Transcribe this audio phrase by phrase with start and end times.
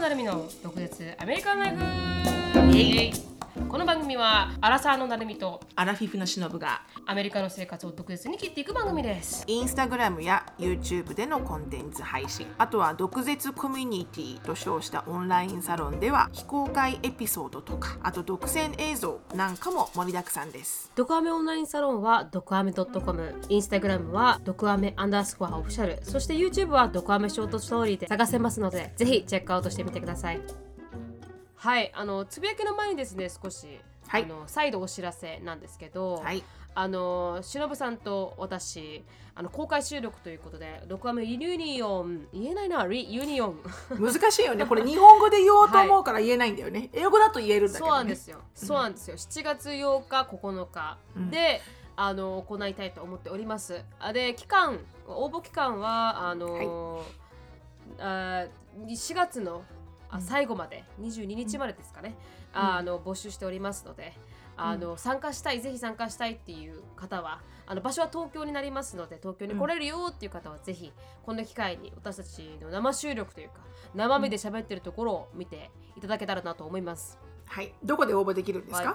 [0.00, 2.74] 野成美の独舌アメリカンライフ。
[2.74, 3.29] イエイ。
[3.68, 9.42] この番組はアラサーの成美とアラフィフのしのぶがアメリカの生活を独舌に切っていく番組です。
[9.48, 12.46] インスタグラムや YouTube でのコンテンツ配信。
[12.58, 20.92] あとは毒舌コミュニティと称したオンラインサロンでは非公開エピソードとかあと独占映像なんかも盛りだくさんです。
[20.94, 25.98] ドクアメオンラインサロンはドクアメ .com インスタグラムはドクアメアンダースコアオフィシャル。
[26.04, 30.40] そして YouTube はドクアメショートストーリーで探せますのでぜひチェックアウトしてみてください
[31.60, 33.66] はいあのつぶやきの前にですね少し、
[34.08, 34.24] はい。
[34.24, 36.42] あの再度お知らせなんですけど、はい。
[36.74, 42.28] あのしのぶさんと私あの公開収録ということでドクアメユニオン。
[42.32, 43.58] 言えないなリユニオン。
[44.00, 44.64] 難しいよね。
[44.64, 48.38] これ日本語で言おうと思うから言えないんだよね、 英語だと言えるんだけど、ね、そうなんですよ。
[48.54, 49.16] そうなんですよ。
[49.18, 50.98] 7月8日、9日
[51.30, 51.60] で、
[51.94, 53.84] あの行いたいと思っております。
[53.98, 57.04] あで期間応募期間はあの、
[57.98, 58.46] あ
[58.86, 59.62] 4月の
[60.10, 62.16] あ最後まで、22日までですかね。
[62.52, 64.12] ああの募集しておりますので。
[64.62, 70.92] あの参加したいぜひ参加したいっていう方はあの場所は東京になりますので東京に来れるよっていう方はぜひ
[71.24, 73.54] この機会に私たちの生収録というか
[73.94, 77.18] 生身で喋ってるところを見ていただけたらなと思います。
[77.46, 77.72] はい。
[77.82, 78.94] どこで応募できるんですか、はい。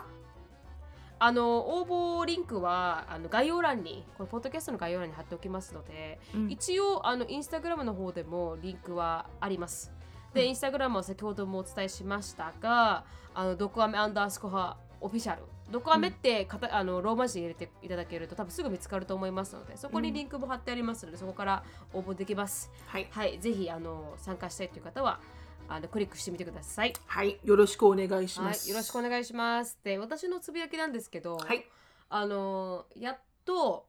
[1.17, 6.51] あの応募リンクはあの概要欄にこのポッドキャストの概要欄に貼っておきますので、うん。
[6.51, 9.91] 一応あのインスタグラムの方でもリンクはあります。
[10.35, 15.43] で、インスタグラムは先ほどもお伝えしましたが、あのドクアメアンダースコアオフィシャル。
[15.71, 22.69] ドクアメってかた、あのローマ字で入れていただけると多分すぐ見つかると思いますので、そこにリンクも貼ってありますので、そこから応募できます。
[22.87, 25.21] はい、はい、ぜひあの参加したいという方は
[25.69, 26.93] あのクリックしてみてください。
[27.07, 29.79] はい、よろしくお願いしはい、ます、よろしくお願いします。
[29.85, 31.65] で、私のつぶやきなんですけど、はい
[32.09, 33.87] あのやっと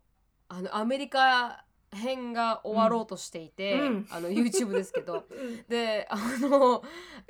[0.48, 1.66] あのアメリカ
[1.97, 4.06] 編が終わろうとしていて、うん。
[4.11, 5.25] あの YouTube ですけど。
[5.30, 5.64] うん。
[5.69, 6.83] であの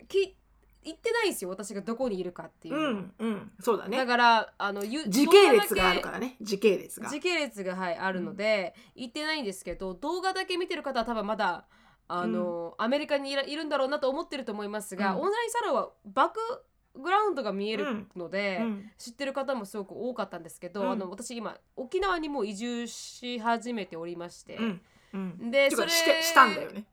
[0.08, 0.36] き
[0.84, 3.52] 言ってないんですよ私がどこにいるかっていううの、んうん。
[3.60, 3.96] そうだね。
[3.96, 6.36] だからあのゆ時系列があるからね。
[6.40, 7.08] 時系列が。
[7.08, 11.66] 時系列が、はい、あるので、言ってないんですけど動画だけ見てる方は多分まだ
[12.08, 15.20] あの、アメリカにいるんだろうなと思ってると思いますが、うん。
[15.22, 16.40] オンラインサロンはバック
[16.96, 18.90] グラウンドが見えるので、うん。
[18.98, 20.90] 知ってる方もすごく多かったんですけど、うん。
[20.90, 24.58] あの私今沖縄にもう移住し始めておりまして、
[25.50, 26.84] でそれしてしたんだよね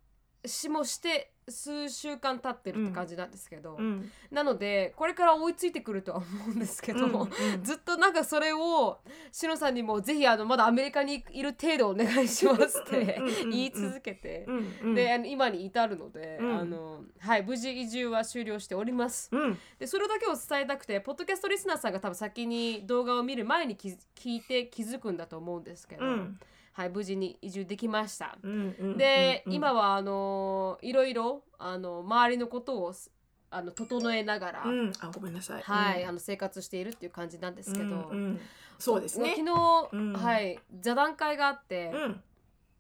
[0.46, 4.10] しもして数週間経ってるって感じなんですけど、うん。
[4.32, 7.30] なのでこれから追いついてくるとは思うんですけど、うんうん
[7.64, 9.00] ずっとなんかそれを
[9.32, 14.96] しのさんにもぜひあのまだアメリカにいる程度お願いしますって言い続けて、うんうん。
[14.96, 16.58] であの今に至るので、うん。
[16.60, 19.30] あのはい無事移住は終了しております。
[19.32, 19.60] うん。
[19.80, 26.40] でそれだけを伝えたくてポッドキャストリスナーさんが多分先に動画を見る前に聞いて気づくんだと思うんですけど、うん
[26.74, 28.38] はい無事に移住できました。
[28.42, 33.12] うんうんで、うん今はあのいろいろあの周りのことをす
[33.50, 34.92] あの整えながら、うん。
[35.00, 35.62] あごめんなさい。
[35.62, 36.10] はい、うん。
[36.10, 37.94] あの生活しているっていう感じなんですけど、うんう
[38.30, 38.40] ん。
[38.80, 39.36] そうですね。
[39.38, 40.14] 昨日、うん。
[40.14, 42.24] はい座談会があって、うん。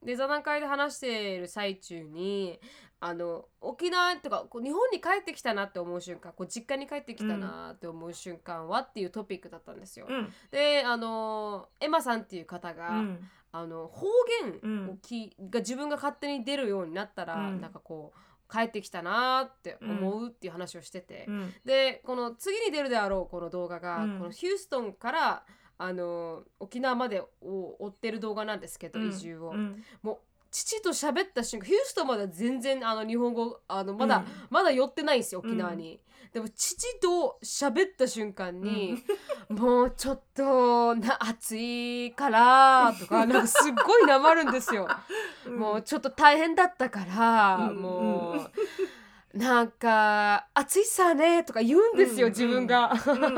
[0.03, 2.59] で座談会で話している最中に
[2.99, 10.07] あの沖縄とかこう日本に帰ってきたなって思う瞬間こう実家に帰ってきたなって思う瞬間はっていうトピックだったんですよ。
[10.09, 10.33] うん。
[10.51, 14.07] であのエマさんっていう方が、うんあの方
[14.41, 17.61] 言をき、が自分が勝手に出るようになったら、うん。
[17.61, 21.53] なんかこう帰ってきたなーって思うっていう話をしてて、うん。
[21.63, 24.17] でこの次に出るであろうこの動画が、うん。
[24.17, 25.43] このヒューストンから
[25.77, 27.27] あの沖縄までを
[27.79, 29.09] 追ってる動画なんですけど、うん。
[29.09, 29.83] 移住を、うん。
[30.01, 30.17] もう
[30.49, 34.25] 父と喋った瞬間ヒューストンまでは全然あの日本語あのまだ、うん。
[34.49, 35.99] まだ寄ってないんですよ沖縄に、
[36.33, 39.03] でも父と喋った瞬間に、
[39.49, 44.87] もうちょっとな暑いからとか なんかすっごいなまるんですよ、
[45.47, 49.37] もうちょっと大変だったから、うんもう。
[49.37, 52.93] なんか「暑いさね」とか言うんですよ、うん自分が。
[53.07, 53.29] うんう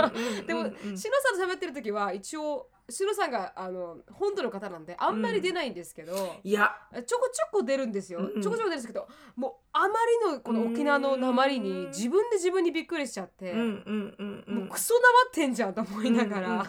[0.41, 0.89] んでも、うん。
[0.89, 6.71] うんしのさんと喋ってる時は一応しのさんがあの本土の方なんであんまり出ないんですけど、いや。
[7.05, 8.41] ちょこちょこ出るんですよ、うんうん。
[8.41, 9.87] ちょこちょこ出るんですけどもうあま
[10.27, 14.55] りのこの沖縄の鉛に自分で自分にびっくりしちゃって、うんうんうんうん。
[14.59, 16.61] もうクソなまってんじゃんと思いながら、うんう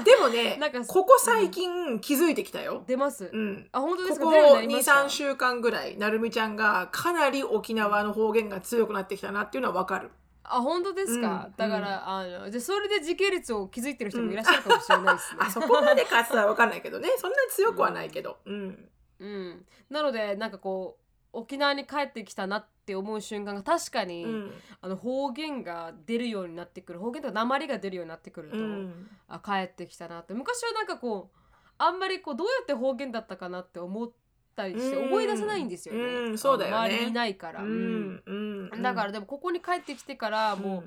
[0.00, 2.84] んでもね なんかここ最近気づいてきたよ。
[2.86, 3.68] 出ます、うん。
[3.72, 4.24] あ本当ですか？
[4.26, 10.10] ここ出るようになりました？23週間ぐらいなるみちゃんがかなり沖縄の方言が強くなってきたなっていうのはわかる
[10.44, 17.08] あ本当ですか、うんだから、あのじゃあそれで時系列を築いてる人もいらっしゃるかもしれないですね、あそこまでかつはわかんないけどね。
[17.16, 18.38] そんなに強くはないけど。
[18.44, 18.88] うん。
[19.20, 24.52] うん、なのでなんかこう沖縄に帰ってきたなって思う瞬間が確かに、うん。
[24.80, 29.08] あの方言が出るようになってくる方言とか鉛が出るようになってくると、うん。
[29.28, 30.34] あ帰ってきたなって。
[30.34, 31.38] 昔はなんかこう
[31.78, 34.10] あんまりこうどうやって方言だったかなって思っ
[34.54, 35.06] たりしてうん。
[35.06, 36.38] 思い出せないんですよね、うん。
[36.38, 36.76] そうだよね。
[36.76, 38.22] 周りにいないから、ううんん。
[38.26, 38.82] うんうん。
[38.82, 40.82] だからでもここに帰ってきてからも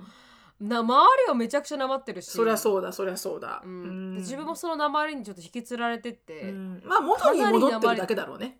[0.62, 0.68] うん。
[0.68, 2.32] う、な周りはめちゃくちゃなまってるし。
[2.32, 4.16] そりゃそうだそりゃそうだ、ううん。
[4.16, 6.84] 自分もそのなまりにちょっと引きつられてって、うん。
[6.86, 8.60] まあ元に戻ってるだけだろうね。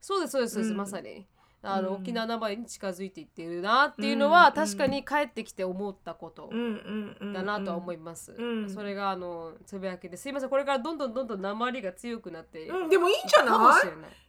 [0.00, 0.76] そうですそうですそうです、うん。
[0.78, 1.26] まさに。
[1.62, 1.94] あの、うん。
[1.96, 4.52] 沖縄なまりに近づいていっているなっていうのは、うん。
[4.54, 8.70] 確かに帰ってきて思ったことだなとは思います、うん。
[8.70, 13.78] それがあのつぶやきですいませんこれからどんどんどんどんなまりが強くなっていうん、でもいいんじゃな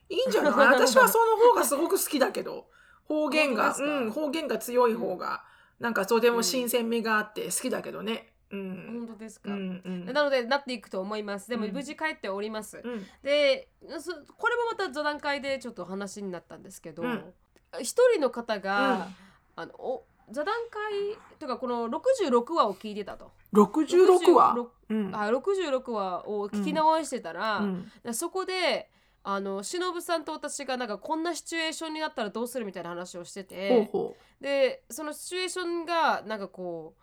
[0.10, 0.14] い。
[0.14, 0.54] いいんじゃない？
[0.54, 2.66] 私はその方がすごく好きだけど
[3.08, 5.44] 方言が、うん、方言が強い方が、
[5.80, 8.32] なんかとても新鮮味があって好きだけどね。
[8.52, 9.06] うん。
[9.08, 10.06] 本当ですか、うんうん。
[10.06, 11.50] なのでなっていくと思います。
[11.50, 11.74] でもうん。
[11.74, 13.06] 無事帰っております、うん。
[13.24, 13.70] で
[14.00, 17.34] そこれもまた座談会でちょっと話になったんですけどうん。
[17.80, 19.08] 一、人の方が、
[19.56, 25.16] あのお座談会というかこの66話を聞いてたと、66話？66うん。
[25.16, 27.64] あ66話を聞き直してたら、
[28.12, 28.90] そこで
[29.24, 36.96] あの忍さんと私がなんかこんなシチュエーションになったらどうするみたいな話をしててほでそのシチュエーションがなんかこ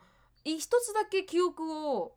[0.45, 2.15] うい一つだけ記憶を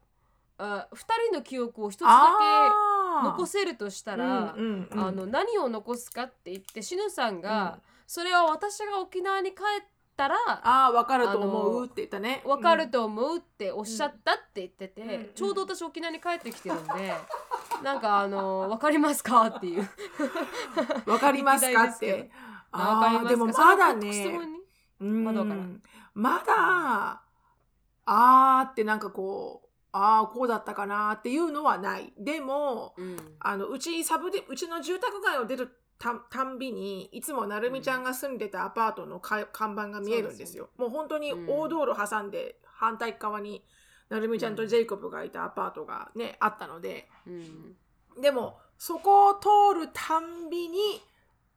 [0.57, 2.91] あ二人の記憶を一つうだけ
[3.23, 4.99] 残せるとしたら、うんうんうん。
[4.99, 12.41] あの何を残すかって言ってしぬさんが、それは私が沖縄に帰ったらああ分かると思うって言ったね。
[12.45, 15.29] 分かると思うっておっしゃったって言ってて、うん。
[15.33, 17.13] ちょうど私沖縄に帰ってきてるんで、
[17.83, 19.47] なんかあの分かりますか？
[19.47, 19.87] っていう。
[21.05, 21.83] 分かりますか？
[21.85, 22.31] って。
[22.71, 23.23] あ分かりますか？
[23.23, 24.29] あーでもそのまだ質ね。
[24.33, 24.59] 問に
[25.01, 25.81] うんまだわからん。
[26.13, 27.21] まだ
[28.05, 32.13] あーってなんかこうああこうだったかなっていうのはない。
[32.17, 33.17] でもうん。
[33.39, 40.69] あのうちサブでうちの住宅街を出るたたんびにいつもなるみちゃんが住んでたアパートのか看板が見えるんですよ。
[40.77, 43.63] もう本当に大道路挟んで反対側に
[44.11, 47.75] なるみちゃんとジェイコブがいたアパートがねあったのでうん。
[48.21, 51.01] でもそこを通るたんびに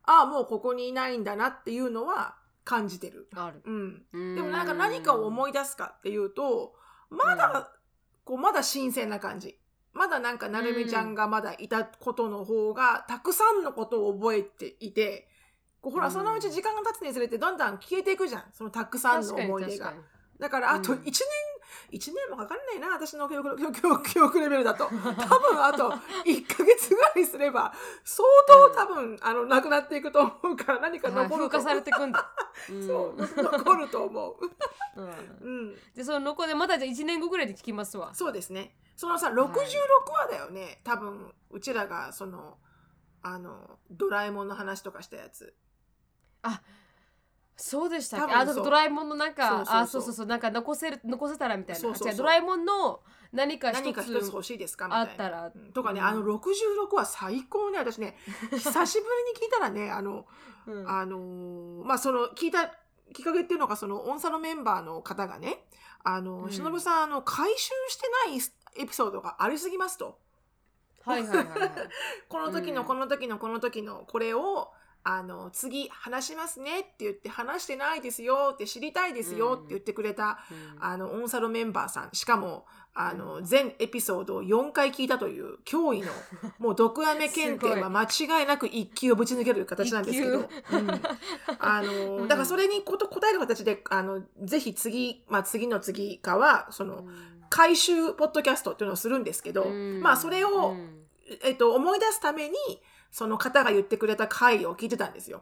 [0.04, 3.28] ああもうここにいないんだなっていうのは感じてる。
[3.34, 3.60] ある。
[3.64, 6.74] うん、ででもなんか何かを思い出すかっていうと
[7.10, 7.70] まだ、
[8.24, 9.58] こうまだ新鮮な感じ。
[9.92, 15.28] まだなんかなるみちゃんがまだいたことの方がたくさんのことを覚えていて
[15.80, 16.12] こうほらうん。
[16.12, 18.44] そのうち時間が経つにつれてどんどん消えていくじゃん。
[18.52, 19.92] そのたくさんの思い出が。
[20.38, 20.98] だからあとうん。
[20.98, 21.12] 1年、
[21.90, 23.56] 一年もかかんないな私の記憶
[24.02, 24.84] 記憶レベルだと。
[24.84, 25.90] 多分あと
[26.24, 27.72] 1ヶ月ぐらいすれば
[28.04, 32.12] 相当多分、あのなくなっていくと思うから何か残ると風化されてくん
[32.86, 34.36] そう残ると思う。
[34.96, 35.08] うん。
[35.40, 35.76] うん。
[35.94, 38.14] でその残でまたじゃあ1年後ぐらいで聞きますわ。
[38.14, 38.76] そうですね。
[38.96, 40.80] そのさ、66話だよね。
[40.84, 42.58] 多分、うちらが、その、
[43.22, 45.54] あの、ドラえもんの話とかしたやつ。
[47.56, 48.38] そうでしたっ多分そう。
[48.38, 49.76] けあだからドラえもんのなんかそうそうそう。
[49.82, 50.26] あそうそうそう。
[50.26, 51.80] なんか残せる残せたらみたいな。
[51.80, 52.14] そうそうそう。
[52.14, 53.00] 違ドラえもんの
[53.32, 54.86] 何か一何か一つつ欲しいですか？
[54.86, 55.10] みたいな。
[55.10, 55.52] あったら。
[55.54, 55.72] うん。
[55.72, 56.06] とかね、うん。
[56.06, 57.78] あの66話最高ね。
[57.78, 58.16] 私ね、
[58.50, 60.26] 久しぶりに聞いたらね、あの、
[60.66, 60.88] うん。
[60.90, 62.66] あのーまあ、その、聞いた
[63.12, 65.64] きっかけっていうのが、その、オンサのメンバーの方がね、
[66.02, 66.50] あの、うん。
[66.52, 70.18] しのぶさん、あの、回収してないエピソードがありすぎますと。
[71.04, 71.70] はいはいはいはい。
[72.28, 74.72] この時うんのこの時のこの時のこれを、
[75.06, 80.82] あの次話しますねって言って話してないですよって知りたいですよって言ってくれた、うん。
[80.82, 82.08] あのオンサロメンバーさん。
[82.14, 82.64] しかも
[82.94, 86.10] あの全エピソードを4回聞いたという驚異の
[86.58, 90.48] もう毒アメ検定は間違いなく一級をぶち抜ける形なんですけど、うん。
[91.58, 92.28] あの うん。
[92.28, 97.06] だからそれにこと答える形であのぜひ次、まあ、次の次かはその
[97.50, 100.00] 回収ポッドキャストっていうのをするんですけど、うん。
[100.00, 101.04] まあそれを、うん。
[101.42, 102.56] えっと、思い出すために
[103.14, 105.40] その方が言ってくれた回を聞いてたんですよ。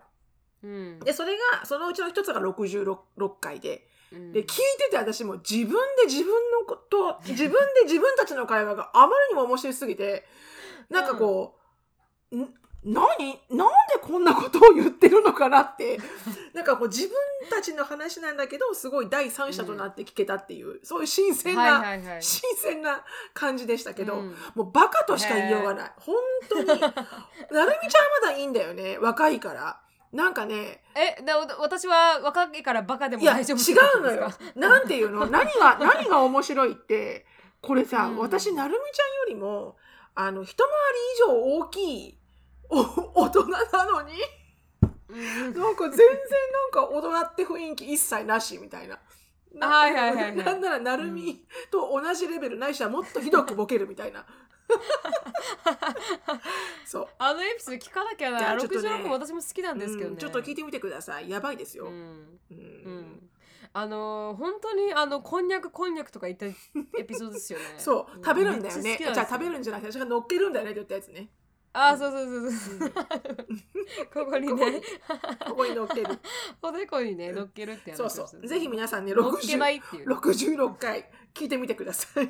[0.63, 1.01] うん。
[1.01, 3.89] でそれがそのうちの一つが66 6回で。
[4.13, 4.31] うん。
[4.31, 10.27] で聞いてて私も自分で自分のこと 自分で自分たちの会話があまりにも面白すぎて
[10.91, 11.57] なんかこ
[12.31, 13.41] う、ん何？
[13.51, 15.99] なんでこんなことを言ってるのかなって
[16.53, 17.17] なんかこう自分
[17.49, 25.93] たちの話なんだけどすごい第三者となって聞けたっていう、そういう新鮮な、はいはいはい新鮮な感じでしたけど、うんもうバカとしか言いようがない。
[25.99, 26.17] 本
[26.49, 26.67] 当に。
[26.67, 28.99] なるみちゃんはまだいいんだよね。
[28.99, 29.81] 若いから。
[30.13, 34.33] なんかね、えだ私は若いからバカでもいや、違大丈夫ってことうのよ。
[34.57, 35.25] なんていうの？
[35.31, 37.27] 何が、何が面白いって、
[37.63, 39.77] これさ、うん私、なるみちゃんよりも、
[40.15, 42.19] あの、一回り以上大きい
[42.69, 42.81] お
[43.25, 44.15] 大人なのに、
[45.09, 48.99] うんなんか全然なんか大人って雰囲気一切なしみたいな。
[49.55, 54.25] なはいはいはいはいなんならなるみと同じレベルないしはもっとひどくボケるみたいな。
[56.87, 57.09] そう。
[57.19, 61.29] あのエピソード聞かなきゃいなやちょっとね66も私も好きなんですけどねうんちょっと聞いてみてください。
[61.29, 61.85] やばいですよ。
[61.85, 63.31] ううんんうん
[63.75, 68.97] あのー本当にあのこんにゃくこんにゃくとか言ったエピソードですよねそう、食べるんだよね。
[68.99, 71.29] じゃあ食べるんじゃなくて、私が乗っけるんだよねって言ったやつね。
[71.75, 72.91] あそうそうそうそう。
[74.13, 74.81] ここにね。
[75.47, 76.07] ここに乗っける。
[76.61, 77.99] おでこにね乗っけるってやつ。
[77.99, 78.47] そうそう。
[78.47, 80.11] ぜひ皆さんね乗っけない60っていう。
[80.11, 82.29] 66回聞いてみてください、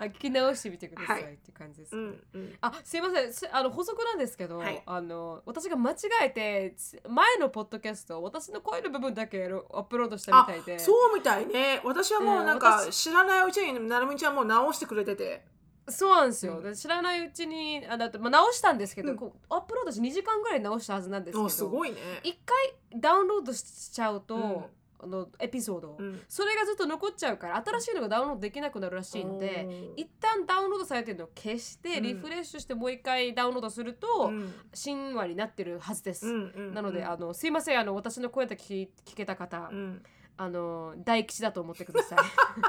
[0.00, 1.34] あ聞き直してみてくださいはい。
[1.34, 3.32] って感じです、うんうん、あすいません。
[3.32, 4.82] すあの補足なんですけど、はい。
[4.84, 10.78] あの私が間違えてつ前のポッドキャスト私の声の部分だけアップロードしたみあたいで。
[10.78, 11.80] そうみたいね。
[11.84, 15.44] 私はもうなんうんか私知らないうちになるみちゃんもう直してくれてて
[15.88, 16.62] そうなんですよ、うん。
[16.64, 19.16] で知らないうちにあだって、まあ、直したんですけど、うん。
[19.16, 24.64] こうアップロードして2時間ぐらい直したはずなんですけどあすごいね、一回ダウンロードしちゃうと、うん。
[25.02, 25.90] あのエピソード。
[25.90, 32.02] を、うん、それがずっと残っちゃうから新しいのがダウンロードできなくなるらしいんで一旦ダウンロードされてるのを消してうん。
[32.04, 34.54] リフレッシュしてもう一回ダウンロードすると、うん。
[34.72, 36.32] 新話になってるはずです、
[36.72, 40.02] なのであのすいませんあの私の声だけ聞聞けた方、うん、
[40.42, 42.18] あの大吉だと思ってください。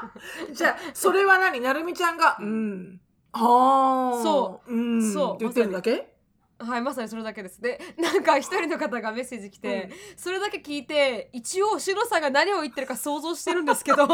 [0.53, 1.59] じゃあそれは何？
[1.59, 3.01] なるみちゃんが「うん」
[3.33, 4.71] はあそう。
[4.71, 6.13] うん、そう言ってるだけ？
[6.59, 7.59] はいまさにそれだけです。
[7.59, 14.05] でなんか一人の方がメッセージ来て、それだけ聞いて一応シロさんが何を言ってるか想像してるんですけど。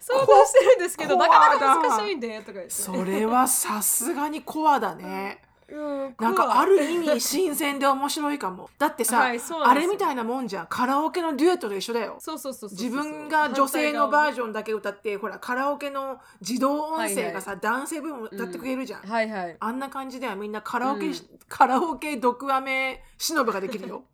[0.00, 2.70] 想像してるんですけどコなかなか難しいんでとか言って。
[2.70, 5.42] それはさすがにコアだね。
[5.72, 8.68] うんなんかある意味新鮮で面白いかも。
[8.78, 10.66] だってさ、はいそうなんですよあれみたいなもんじゃん。
[10.66, 12.16] カラオケのデュエットと一緒だよ。
[12.18, 19.02] そうそうそうそう自分が女性のバージジョンだけ歌って、ほらカラオケの自動音声がさ、男性部分歌ってくれるじゃん。
[19.02, 21.14] はいはいあんな感じではみんなカラオケ、うん
[21.48, 24.04] カラオケ毒アメしのぶができるよ。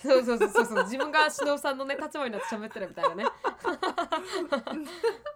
[0.00, 3.24] そうそうそうそうそう自分が忍さんのね立場になって喋ってるみたいなね、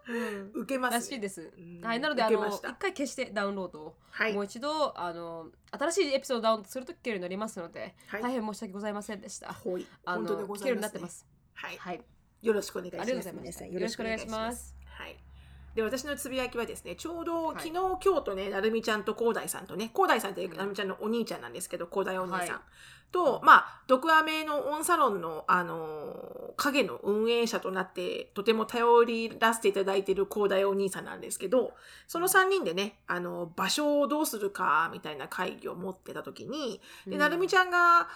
[0.08, 0.96] うん、受けます、ね。
[0.98, 4.44] らしいですうんはいなのであの一受けました回消してダウンロードをはいもう。
[4.44, 9.52] 一度あの新しいエピソードをダウンロードすると聞けるようになりますので、はい大変申し訳ございませんでした。
[9.52, 9.86] ほい。
[10.04, 10.82] あ本当でごの聞けるように。
[10.82, 11.26] なってます。
[11.54, 11.76] はい。
[11.76, 12.00] はい、
[12.42, 13.08] よろしくお願いします。
[13.08, 13.64] ありがとうございました。
[13.64, 14.74] 皆よろしくお願いします。
[14.86, 15.27] はい。
[15.74, 17.56] で私のつぶやきはですねちょうどはい。
[17.56, 20.56] 昨日、今日とねなるみちゃんと広大さんとね広大さんってうん。
[20.56, 22.50] なるみちゃんのお兄ちゃんなんですけど広大お兄さん、はい。
[23.12, 31.72] とまあ毒アメのオンサロンのあのー影の運営者となってとても頼りらせていただいている広大お兄さんなんですけど
[32.08, 38.08] その3人でねあの場所をどうするかみたいな会議を持ってた時にでなるみちゃんが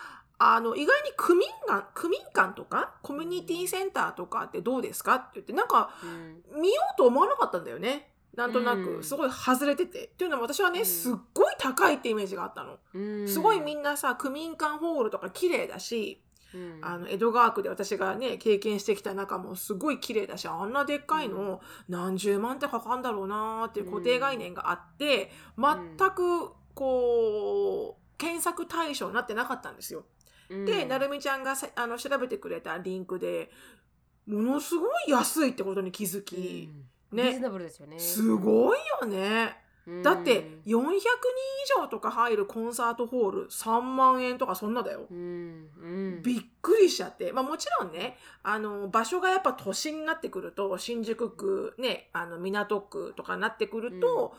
[0.44, 6.61] あの意外に区民館区民館とかコミュニティセンターとかってどうですかって言ってなんかうん。
[6.61, 8.08] 見ようと思わなかったんだよね。
[8.34, 8.84] なんとなうん。
[8.99, 10.87] くすごい外れてて、っていうのも私はね、うん。
[10.87, 13.28] すっごい高いってイメージがあったの、うん。
[13.28, 16.20] すごいみんなさ区民館ホールとか綺麗だし、
[16.54, 16.78] うん。
[16.82, 30.04] あの江戸川区で私がね経験してきた中もすごい綺麗だしあんなでっかいの何十万ってかかんだろうなーっていう固定概念があって、全くこう検索対象になってなかったんですよ。
[30.52, 30.64] うん。
[30.64, 33.50] で、なるみちゃんがさあの調べてくれたリンクで
[34.26, 36.71] ものすごい安いってことに気づき、
[37.12, 37.25] ねうん。
[37.25, 37.99] リーズナブルですよね。
[37.99, 39.56] すごいよね。
[39.87, 40.02] うん。
[40.02, 41.02] だって400人以
[41.80, 45.06] 上とか入るコンサートホール3万円とかそんなだよ。
[45.11, 45.68] うん。
[45.80, 46.23] うん。
[46.23, 54.37] びっくりしちゃって、まあ、もちろんねあの場所がやっぱ都心になってくると新宿区、ね、あの港区とかになってくると、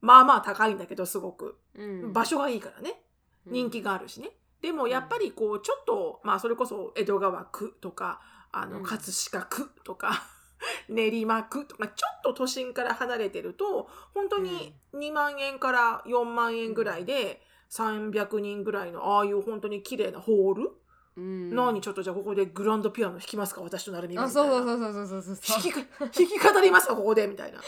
[0.00, 1.56] まあまあ高いんだけどすごく。
[1.74, 2.12] うん。
[2.12, 3.00] 場所がいいからね。
[3.46, 4.30] 人気があるしね。
[4.62, 8.20] でもやっぱりこうちょっとまあそれこそ江戸川区とか
[8.52, 8.84] あのうん。
[8.84, 10.22] 葛飾区とか
[10.88, 20.70] 練馬区とかちょっと都心から離れてると本当に2万円から4万円ぐらいで300人ぐらいのああいう本当に綺麗なホール、
[21.16, 21.54] うん。
[21.54, 23.62] 何ちょっとじゃあここでグランドピアノ弾きますか？
[23.62, 24.30] 私となるみみたいな。
[24.30, 25.62] そうそうそうそうそうそうそう。
[25.62, 26.94] 弾きか弾き語りますか？
[26.94, 27.26] ここで？
[27.26, 27.60] みたいな。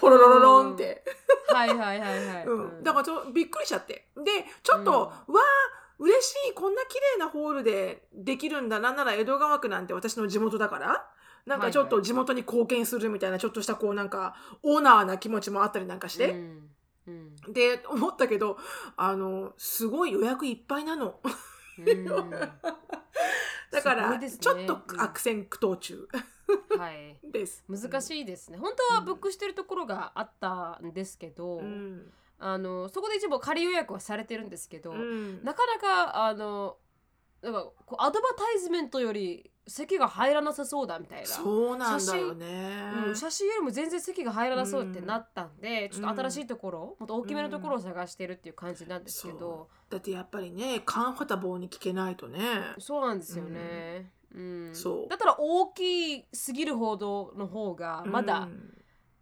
[0.00, 1.04] ポロロロロンって。
[1.48, 2.46] はいはいはいはい。
[2.46, 4.08] うん、だからちょびっくりしちゃって。
[4.16, 4.90] でちょっと、
[5.28, 5.34] うん。
[5.34, 8.80] わあ嬉しいこんな綺麗なホールでできるんだ。
[8.80, 11.06] なんなら江戸川区なんて私の地元だから。
[11.46, 16.68] なんかちょっと地元に貢献するみたいなちょっとしたこうなんかオーナーな気持ちもあったりなんかして、うん
[17.06, 17.52] うん。
[17.52, 18.58] で思ったけど
[18.96, 21.20] あのすごい予約いっぱいなの。
[21.78, 22.30] うん。
[23.70, 24.30] だから、ね。
[24.30, 26.08] ちょっと悪戦苦闘中。
[26.78, 27.18] はい。
[27.30, 27.64] です。
[27.68, 28.58] 難しいですね。
[28.58, 35.42] 本当はブックしてるところがあったんですけど、うん、あのそこで一部仮予約はされてるんですけど、うん。
[35.44, 36.76] なかなかあの
[37.42, 41.26] なんかこうアドバタイズメントより席が入らなさそうだみたいな。
[41.26, 52.40] そうなんだよね、うん、写真よりも全然席が入らなそうってなったんで、ちょっと新しいところ、もっと大きめのところを探してるっていう感じなんですけど、だってやっぱりねカンファタボーに聞けないとね。
[52.78, 54.10] そうなんですよね。
[54.34, 54.70] うん。
[54.72, 55.08] そう。
[55.08, 58.74] だったら大きすぎるほどの方がまだ、うん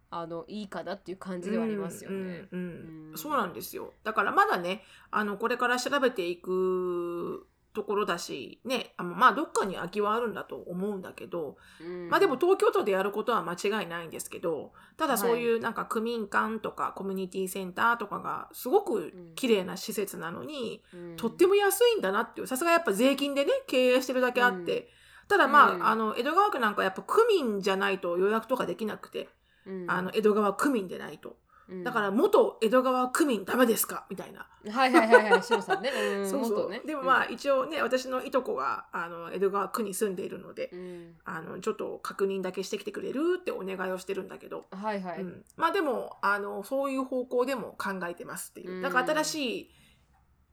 [0.09, 2.15] あのいいかなっていう感じではありますよね。
[2.15, 3.17] うんうんうんうん。
[3.17, 3.93] そうなんですよ。
[4.03, 12.09] だからまだねあのこれから調べていくところだしねあのまあどっかに空きはあるんだと思うんだけど、うん。
[12.09, 21.15] まあでも東京都でやることは間違いないんですけどただそういうなんか区民館とかコミュニティセンターとかがすごく綺麗な施設なのに、うん。
[21.17, 24.89] とっても安いんだなっていうさすがやっぱ税金でね経営してるだけあって、
[25.27, 25.85] ただまあ,、うん。
[25.85, 29.29] あの江戸川区なんかやっぱ区民じゃないと予約とかできなくて、
[29.67, 29.91] うん。
[29.91, 31.35] あの江戸川区民でないと。
[31.69, 31.83] うん。
[31.83, 34.05] だから元江戸川区民ダメですか？
[34.09, 35.89] みたいな、はいはいはいはい、しのさんね。
[35.91, 36.81] うん、そうそう、元ね。
[36.85, 45.21] でもまあ一応ね私のいとこがあの江戸川区に住んでいるので、うん、あのちょっと確認だけしてきてくれるってお願いをしてるんだけど、うんはいはい。
[45.21, 48.71] うん、まあでもあのそういう方向でも考えてますっていう。
[48.75, 48.81] うん。
[48.81, 49.71] だから新しい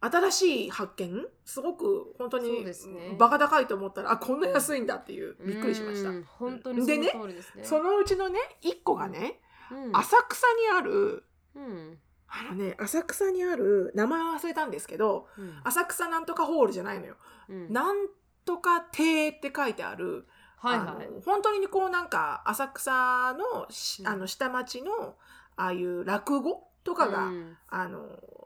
[0.04, 1.26] 新しい発見？
[1.44, 2.64] すごく本当に
[3.18, 7.12] バカ高いと思ったらあこんな安いんだっていうびっくりしました、うん本当にでねね。
[7.62, 11.24] そのうちのね1個がね、うん、浅草にある
[11.56, 17.16] うん、あのね浅草にある名前忘れたんですけどうん、浅草なんとかホールじゃないのよ、
[17.48, 17.96] うん、なん
[18.44, 20.88] とか亭って書いてあるはいはい。
[20.88, 23.68] あの本当にこうなんか浅草の
[24.10, 25.16] あの下町の
[25.56, 27.56] ああいう落語とかが、うん。
[27.68, 28.00] あの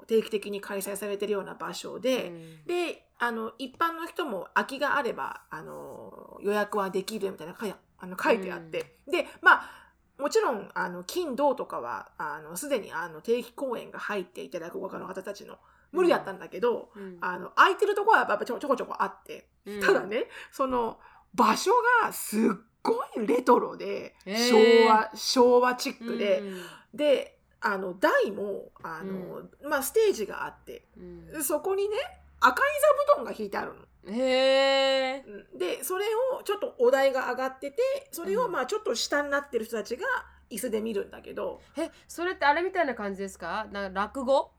[0.06, 2.64] 定期的に開催されてるような場所で、うん。
[2.66, 15.58] であの一般の人も空きがあればあの予約はできるみたいなかやあの書いてあって、でまあもちろんあの金土とかはあのすでにあの定期公演が入っていた落語家の方たちの
[15.92, 17.18] 無理だったんだけど、うん。
[17.20, 19.80] あの空いてるところはやっぱちょちょこちょこあって、うん。
[19.80, 20.98] ただねその
[21.34, 22.40] 場所がすっ
[22.82, 24.86] ごいレトロで、へー。
[24.86, 26.62] 昭和昭和チックで、うん。
[26.94, 31.44] であの台もあの、まあ、ステージがあってうん。
[31.44, 31.96] そこにね
[32.40, 32.66] 赤い
[33.08, 33.80] 座布団が引いてあるの。
[34.10, 35.22] へ
[35.54, 36.06] でそれ
[36.38, 38.44] をちょっとお題が上がっててそれうん。
[38.46, 40.06] をまあちょっと下になってる人たちが
[40.50, 43.66] 椅子で見るんだけど、え、それってあれみたいな感じですか？
[43.70, 44.50] なんか落語？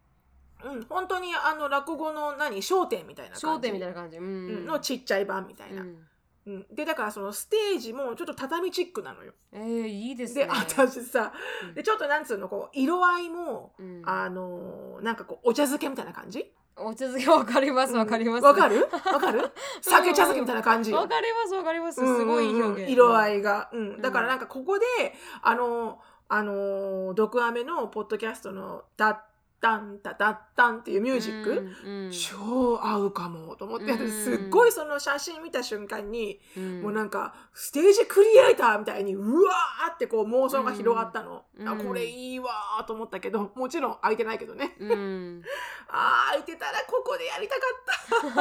[0.64, 3.42] うん、本当にあの落語の何笑点みたいな感じ。
[3.42, 4.18] 商店みたいな感じ。
[4.18, 4.66] ううんん。
[4.66, 5.98] のちっちゃい版みたいな、うん
[6.50, 9.34] うんでだからそのステージもちょっと畳チックなのよ。
[9.54, 10.52] えー、いいですでね。
[10.52, 11.32] 私さ
[11.64, 16.52] うんでちょっとなんつうのこう色合いも、うんあのーなんかこうお茶漬けみたいな感じ？
[16.76, 18.44] お茶漬けわかりますわかります。
[18.46, 18.88] わかる？
[18.92, 19.52] わかる？
[19.82, 22.00] 酒茶漬けみたいな感じよわかりますわかります。
[22.00, 22.92] すごい表現。
[22.92, 23.40] 色合い。
[23.40, 24.86] いが、うん、だからなんかここで、
[25.42, 28.84] あのあの毒アメのポッドキャストの
[29.62, 32.12] 「ダンタダッタン」っていうミュージック、うんうん。
[32.12, 36.82] 超合うかもと思って、うんすっごいその写真見た瞬間に、うん。
[36.82, 41.68] もうなんかステージクリエイターみたいにうわーってこう妄想が広がったの、うん。
[41.68, 44.76] あこれいいわーと思ったけどもちろん空いてないけどね。
[44.80, 45.44] うん、
[45.90, 47.62] あー空いてたらここでやりたか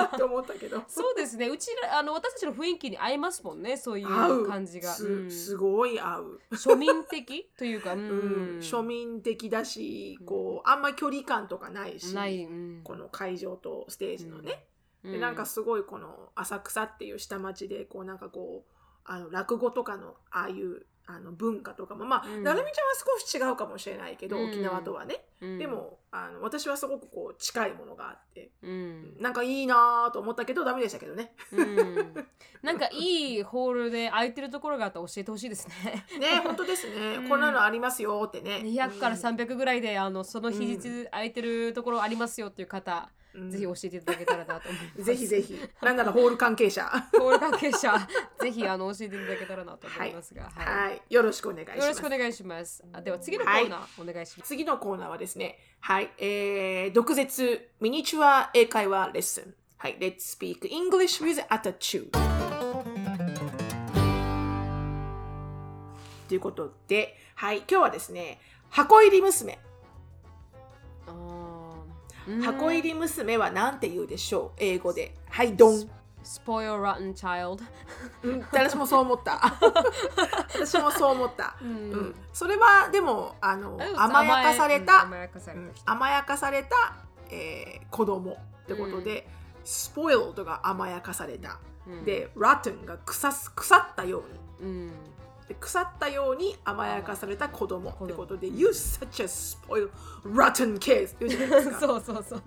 [0.04, 0.83] ったって思ったけど。
[0.88, 1.48] そうですね。
[1.48, 3.76] うちらあの私たちの雰囲気に合いますもんね。
[3.76, 4.42] そうい合う。
[4.42, 4.92] う感じが。
[4.92, 5.31] す,、うん。
[5.31, 6.40] すごい合う。
[6.52, 7.50] 庶民的？
[7.59, 8.59] というか、ううん。
[8.59, 12.44] ん、庶民的だしこうあんまり距離感とかないしない。
[12.44, 12.81] うん。
[12.85, 14.64] この会場とステージのね、
[15.05, 18.73] うでなんかすごいこの浅草っていう下町でこうなんかこう
[19.05, 22.05] あの落語とかのああいうあの文化とかも。
[22.05, 22.44] まあ、うん。
[22.44, 24.51] なるみちゃんは少し違うかもしれないけど、うん。
[24.51, 25.59] 沖縄とはね、うん。
[25.59, 29.16] で、もあの私はすごくこう近いものがあって、うん。
[29.18, 31.33] なんかいいなと思ったけどダメでしたけどね。
[31.51, 32.14] うん、
[32.62, 36.05] なんかいいホールで空いてるところがあったら教えてほしいですね。
[36.18, 37.29] ね本当ですね、 うん。
[37.31, 38.61] こんなのありますよってね。
[38.64, 43.17] 200からうん300ぐらいであのその日日空いてるところありますよっていう方、うん
[43.51, 45.05] ぜひ教えていただけたらなと思います。
[45.05, 45.61] ぜひぜひ。
[45.83, 46.85] なんならホール関係者。
[47.18, 47.94] ホール関係者
[48.40, 51.03] ぜひあの教えていただけたらなと思いますが、はいはい。
[51.09, 51.81] よろしくお願いします。
[51.81, 52.85] よろしくお願いします。
[52.92, 54.48] あでは次のコーナーお願いします。
[54.48, 59.55] 次のコーナーはですね、はい、えー、毒舌ミニチュア英会話レッスン。
[59.77, 62.11] はい、Let's speak English with attitude.
[66.29, 69.59] ということで、はい、今日はですね、箱入り娘。
[71.07, 71.38] あー
[72.43, 74.59] 箱入り娘は何て言うでしょう？
[74.59, 75.14] 英語で。
[75.31, 75.91] はい、ドン。
[76.25, 77.62] Spoil rotten child。
[78.23, 79.41] うん、私もそう思った。
[80.53, 81.57] 私もそう思った。
[81.62, 85.91] ううんん、それはでもあの甘やかされうんた甘やかされうんた人。
[85.91, 86.97] 甘やかされた、
[87.31, 89.27] えー子供ってことで、
[89.64, 94.19] spoiled が甘やかされた、うん、で rotten が腐す腐ったよ
[94.61, 94.93] うにうん、
[95.49, 99.91] で腐ったように甘やかされた子供ってことで You such a spoiled
[100.23, 101.81] rotten kid って言うじゃないですか。
[101.89, 102.43] そうそうそう。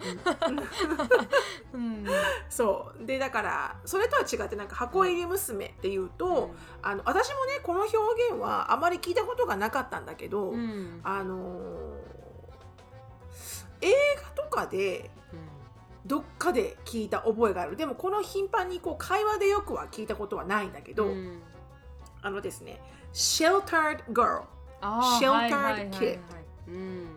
[1.73, 2.05] うん、
[2.47, 3.05] そう。
[3.05, 6.51] でだからそれとは違ってなんか箱入り娘っていうと、
[6.83, 7.97] あの私もねこの表
[8.29, 12.11] 現はあまり聞いたことがなかったんだけど、うん、あのー
[13.81, 13.91] 映
[14.35, 15.09] 画とかで
[16.05, 17.75] どっかで聞いた覚えがある。
[17.75, 21.41] でもこの頻繁にこう会話でよくは聞いたことはないんだけど、うん
[22.21, 22.79] あのですね
[23.13, 24.43] sheltered girl
[25.19, 26.19] sheltered kid
[26.67, 27.07] うん。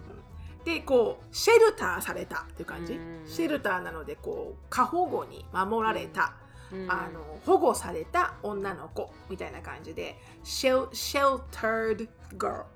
[0.64, 3.22] でこうシェルターされたっていう感じ、うん。
[3.26, 6.34] シェルターなのでこう過保護に守られた、
[6.72, 6.90] うん。
[6.90, 12.66] あの保護された女の子みたいな感じで shel- sheltered girl っ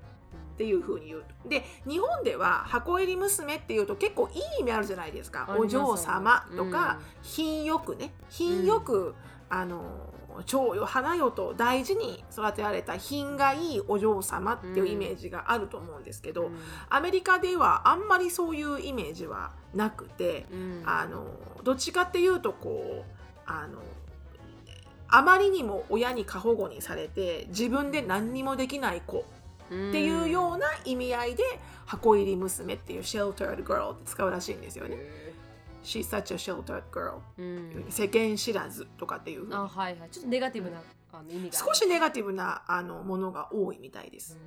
[0.59, 1.23] ていう風に言う。
[1.47, 5.47] で日本では箱入り娘っていうと結構いい意味あるじゃないですか。
[5.57, 7.05] お嬢様とか、うん。
[7.23, 8.13] 品よくね。
[8.29, 9.15] 品よく、
[9.49, 9.81] あの
[10.45, 16.57] 蝶よ花よと大事に育てられた品がいいお嬢様っていうイメージがあると思うんですけど、うん。
[16.89, 20.83] アメリカではあんまりそういうイメージはなくて、うん。
[20.85, 21.25] あの
[21.63, 23.79] どっちかっていうとこうあの
[25.09, 29.25] あまりにも親に過保護にされて自分で何にもできない子
[29.69, 31.43] っていうような意味合いで
[31.85, 34.97] 箱入り娘っていう sheltered girl って使うらしいんですよね。
[35.83, 37.85] She's such a sheltered girl、うん。
[37.89, 40.09] 世間知らずとかっていうあはいはい。
[40.09, 44.37] ちょっとネガティブなあの意味が少しネガティブなあのものが多いみたいです。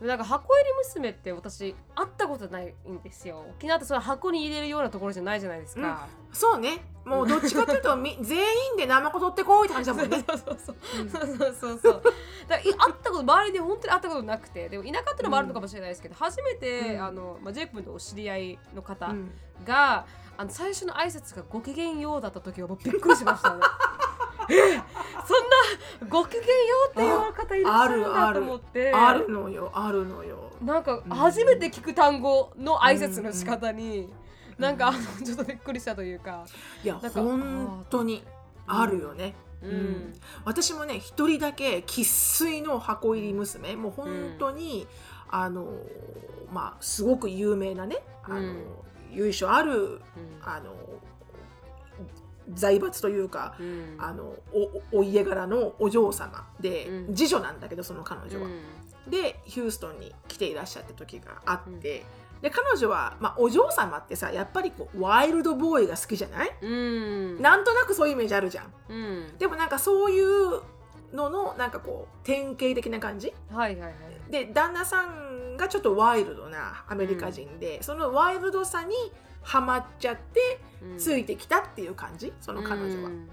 [0.00, 0.06] うん。
[0.06, 3.44] なんか箱入り娘って私会ったことないんですよ。
[3.56, 6.84] 沖縄ってその箱に入れるようなところじゃないじゃないですか、そうね。
[7.04, 10.24] もうどっちかというとみ 全員で生子取ってこいって感じだもんね。
[10.26, 10.76] そうそうそう。
[11.08, 12.02] そうそうそうそう。
[12.48, 14.68] だか会ったこと周りで本当に会ったことなくて。
[14.68, 17.04] でも田舎っていうのもあるのかもしれないですけど、初めて、うん。
[17.04, 19.30] あのまあ、ジェイク君とお知り合いの方うん。
[19.64, 20.04] が、
[20.36, 23.60] あの最初の挨拶がご機嫌ようだった時はもうびっくりしましたね。
[24.50, 26.46] えそんなご機嫌よ
[26.88, 28.92] うっていう方いらっしゃるんだと思って。
[28.92, 30.50] あるのよ、あるのよ。
[30.62, 34.12] なんか初めて聞く単語の挨拶の仕方に、
[34.58, 36.44] なんかあのちょっとびっくりしたというか、
[36.82, 38.24] いや、本当に
[38.66, 39.34] あるよね。
[39.62, 39.70] うん。
[39.70, 40.20] うん。
[40.44, 43.76] 私もね一人だけ生粋の箱入り娘。
[43.76, 44.88] もう本当に、
[45.30, 45.66] あの
[46.52, 48.66] まあすごく有名なねあの、うん
[49.12, 50.00] 由緒あるうん。
[50.42, 50.74] あの
[52.54, 53.96] 財閥というか、うん。
[53.98, 54.34] あの
[54.92, 57.14] お家柄のお嬢様で、うん。
[57.14, 58.46] 次女なんだけどその彼女は。
[58.46, 59.10] うん。
[59.10, 62.04] でヒューストンに来ていらっしゃった時があって、
[62.40, 67.42] で彼女は、まあ、お嬢様ってさやっぱりこうワイルドボーイが好きじゃない、うん。
[67.42, 69.38] なんとなくそういうイメージあるじゃん。
[69.38, 70.60] でもなんかそういう
[71.12, 73.32] ののなんかこう典型的な感じ？
[73.50, 73.94] はいはいはい。
[74.30, 78.94] で旦那さんがちょっとワイルドなアメリカ人で、そのワイルドさに
[79.42, 80.98] ハマっちゃってうん。
[80.98, 82.32] ついてきたっていう感じ？
[82.40, 83.08] その彼女は。
[83.08, 83.28] うん。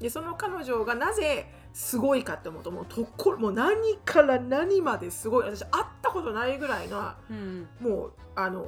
[0.00, 7.68] でその彼女がなぜすごいかって思うともうとこもう何から何まですごい私会ったことないぐらいのうん。
[7.80, 8.66] もうあの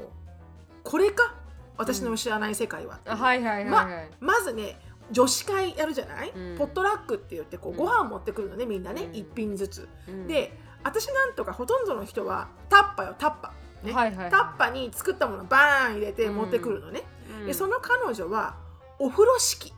[0.82, 1.34] これか？
[1.76, 4.78] 私の知らない世界は、あはいはいはいはい、まずね
[5.10, 6.58] 女子会やるじゃない、うん。
[6.58, 7.78] ポットラックって言ってこううん。
[7.78, 9.14] ご飯持ってくるのねみんなね、うん。
[9.14, 9.88] 一品ずつ。
[10.08, 10.26] うん。
[10.26, 13.92] で私なんとかほとんどの人はタッパよタッパ、ね。
[13.92, 17.02] はいはいはいタッパに作ったものバーン入れて持ってくるのね、
[17.40, 17.46] うん。
[17.46, 18.56] でその彼女は
[18.98, 19.72] お風呂敷。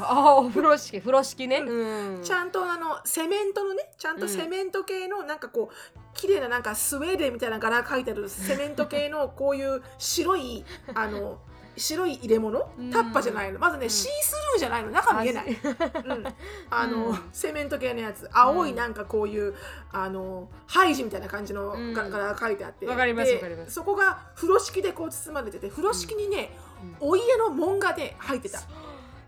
[0.00, 0.98] あお風呂敷。
[0.98, 11.38] 風呂敷ね、うん、ちゃんとあのセメントのねちゃんとセメント系のなんかこう綺麗ななんかスウェーデンみたいな柄書いてあるセメント系のこういう白いあの
[11.76, 12.72] 白い入れ物？
[12.78, 12.90] うん。
[12.90, 13.58] タッパじゃないの。
[13.58, 13.90] まずね、うん。
[13.90, 14.90] シースルーじゃないの。
[14.90, 16.26] 中見えない、うん、
[16.70, 17.18] あの、うん。
[17.32, 18.28] セメント系のやつ。
[18.32, 19.54] 青いなんかこういう
[19.90, 22.86] あのハイジみたいな感じの柄が書いてあって。
[22.86, 23.72] わかりますでわかります。
[23.72, 26.56] そこが風呂敷でこう包まれてて風呂敷にね、
[27.00, 28.60] お家の門画で入ってた。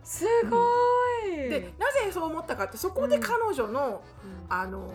[0.03, 0.59] すご
[1.27, 4.47] い、でなぜそう思ったかってそこで彼女の、うん。
[4.49, 4.91] あの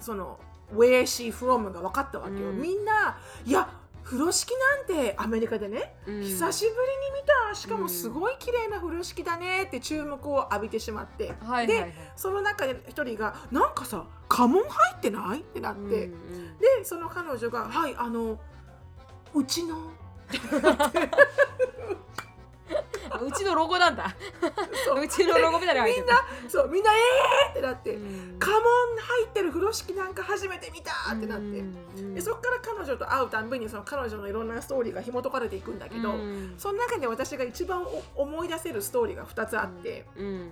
[0.00, 0.38] その
[0.74, 2.60] Where she from が分かったわけよ、うん。
[2.60, 3.68] みんないや
[4.04, 4.52] 風呂敷
[4.86, 6.22] なんてアメリカでね、うん。
[6.22, 6.76] 久しぶり
[7.16, 7.54] に見た。
[7.54, 11.90] しかもすごい綺麗な風呂敷だねって注目を浴びてしまって、はいはいはい。
[11.90, 16.06] でその中で一人が「なんかさ家紋入ってない?」ってなって、うんで
[16.78, 16.84] うん。
[16.84, 18.38] その彼女が「はいあの
[19.32, 19.90] うちの。
[20.62, 20.92] あ
[23.20, 24.14] うちのロゴなんだ。
[24.84, 25.02] そう。
[25.02, 28.38] うちのロゴみたいなみんなそうみんなえーってなって、うん。
[28.38, 31.44] 家紋入ってる風呂敷なんか初めて見たってなって。
[31.44, 36.54] うんでそこから彼女と会うたんびにその彼女のいろんなストーリーが紐解かれていくんだけど、うん。
[36.58, 37.84] その中で私が一番
[38.16, 40.50] お思い出せるストーリーが2つあって、うん。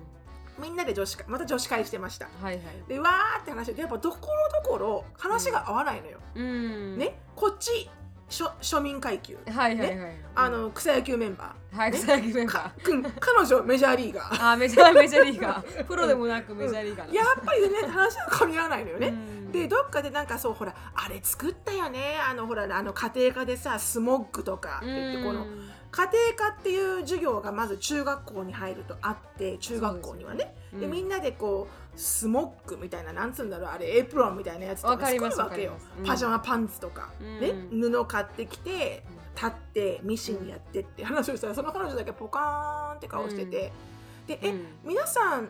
[0.59, 2.29] みんなで女子会また女子会してました。
[2.43, 2.63] はいはい。
[2.89, 6.99] でわーって話でやっぱどころどころ話が合わないのよ、うん。
[6.99, 7.91] ねこっち
[8.33, 9.39] 庶庶民階級。
[9.47, 10.17] はいはいはい。
[10.35, 12.53] あの草野球メンバはい草野球メンー。
[12.53, 14.37] バかうん彼女メジャーリーガー。
[14.37, 15.85] ーあメジャーメジャーリーガー。
[15.85, 19.53] プロでもなくメジャーリーガーだやっぱりね話が噛み合わないのよね、うん。
[19.53, 22.17] でどっかでなんかそうほらあれ作ったよね。
[22.29, 30.55] あのほらあの家庭科でさスモッグとかって言ってこのうん家庭科っていう授業がまず中学校に入るとあって中学校にはね。
[30.73, 35.73] でみんなでこうスモッグみたいななんつうんだろうあれエプロンみたいなやつとか作るわけよ。
[35.99, 36.05] うん。
[36.07, 37.41] パジャマパンツとか、うん。
[37.41, 41.05] ね、布買ってきて立ってミシンやってって。
[41.05, 43.73] 話をしたらその彼女だけポカーンって顔してて、
[44.27, 44.67] でえ、うん。
[44.85, 45.49] 皆さん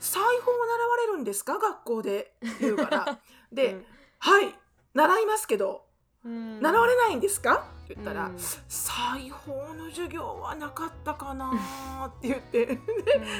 [0.00, 1.58] 裁縫を習われるんですか？
[1.58, 3.18] 学校で言うから。
[3.52, 3.84] で、うん。
[4.20, 4.54] はい
[4.94, 5.84] 習いますけど。
[6.24, 6.60] うん。
[6.60, 11.50] 習われないんですか?」って言ったら「うん裁縫の授業はなかったかな」
[12.06, 12.78] って言って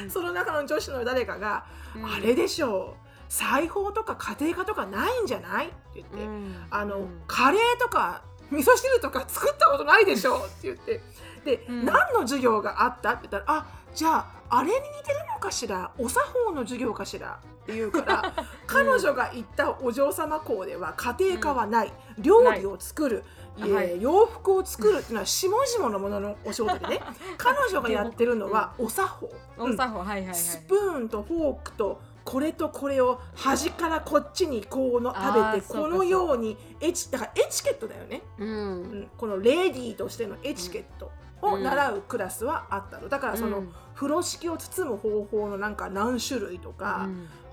[0.05, 0.11] うん。
[0.11, 3.09] その中の女子の誰かがうんあれでしょう。
[3.31, 5.67] 裁縫とか家庭科とかないんじゃない？
[5.69, 6.67] って言って、うん。
[6.71, 10.39] あの、うんカレーとか味噌汁とか作ったことないでしょ？
[10.39, 11.03] って言って
[11.45, 13.11] で、うん何の授業があった？
[13.11, 15.91] って言ったらあじゃああれに似てるのかしら？
[15.99, 17.39] お作法の授業かしら？
[17.63, 18.33] って言うから
[18.67, 24.01] 彼女が行ったお嬢様校では家庭科はない、料理を作る、えーはい。
[24.01, 27.01] 洋服を作るっていうのは下々のもののお仕事でね。
[27.38, 30.35] 彼女がやってるのはお作法、お作法はいはいはい。
[30.35, 39.01] スプーンとフォークとこれとこれを端からこっちにこうの食べてこのようにエチだからエチケットだよね、ううん。
[39.01, 43.09] ん、このレディーとしてのエチケットを習うクラスはあったの。
[43.09, 43.75] だからそのうん。
[43.94, 47.09] 風呂敷を包む方法のなんか何種類とか、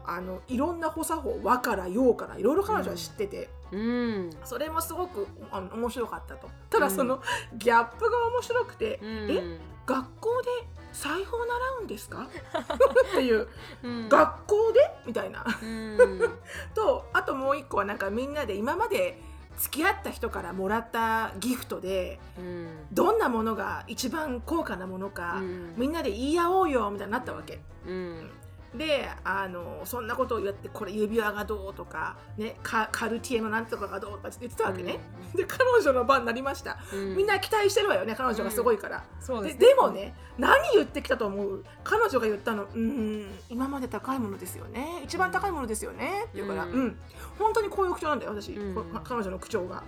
[0.05, 4.29] あのいろんな補佐法和から洋からいろいろ彼女は知ってて、うん。
[4.43, 6.49] それもすごくあの面白かったと。
[6.69, 6.91] ただうん。
[6.95, 7.21] その
[7.57, 9.31] ギャップが面白くて、うん。
[9.31, 10.49] え学校で
[10.93, 12.25] 裁縫習うんですか？
[12.25, 13.47] っていう。
[13.83, 14.09] うん。
[14.09, 14.79] 学校で？
[15.05, 15.43] みたいな。
[15.61, 16.19] うん。
[16.73, 19.21] とあともう一個はなんかみんなで今まで
[19.57, 22.67] 付き合った人からもらったギフトでうん。
[22.91, 25.73] どんなものが一番高価なものか、うん。
[25.77, 27.59] みんなで言い合おうよみたいになったわけ。
[27.85, 28.31] うん
[28.77, 34.99] であのそんなことを言ってこれ指輪がどうとか、ね、カカルティエのなんとかがどうとかって言ってたわけね。
[35.35, 36.77] で彼女の番になりました。
[36.93, 37.15] うん。
[37.15, 39.03] みんな期待してるわよね彼女がすごいから。
[39.39, 41.63] うですでもね何言ってきたと思う？
[41.83, 45.01] 彼女が言ったの「うーん今まで高いものですよね。
[45.03, 46.85] 一番高いものですよね」って言うから「ううん。
[46.87, 46.97] ん、
[47.39, 48.55] 本当にこういう口調なんだよ私、
[49.03, 49.83] 彼女の口調が。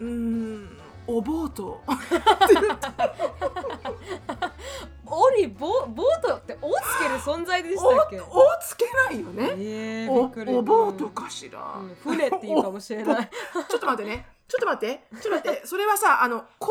[0.00, 1.80] うん「うーんおぼうと
[5.06, 8.20] オリボボートって「お」つける存在でしお」たっけ？
[8.20, 8.26] お
[8.62, 9.54] つけないよね。
[9.56, 11.96] えー、おぼうとかしら、うん。
[12.02, 13.30] 船っていうかもしれない。
[13.68, 14.26] ちょっと待ってね。
[14.46, 15.02] ちょっと待って。
[15.14, 15.66] ちょっと待って。
[15.66, 16.68] それはさあのこ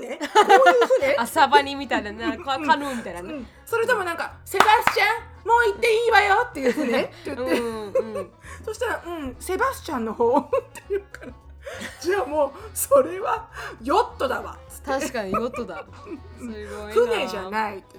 [0.00, 0.18] ういう船？
[0.18, 1.16] こういう船？
[1.16, 2.36] あサバニみたいなね。
[2.38, 3.32] カカヌーみたいなね。
[3.32, 5.48] うん、それともなんか「セバスチャン？
[5.48, 7.02] もう行っていいわよ」っていう船？
[7.02, 8.32] って言って、うんうん。
[8.64, 9.36] そしたら「うん。
[9.38, 11.32] セバスチャンの方」って言うから
[12.00, 13.48] じゃあもうそれは
[13.82, 14.56] ヨットだわ。
[14.84, 15.84] 確かにヨットだ。
[16.38, 16.92] すごいな。
[16.92, 17.98] 船じゃないって。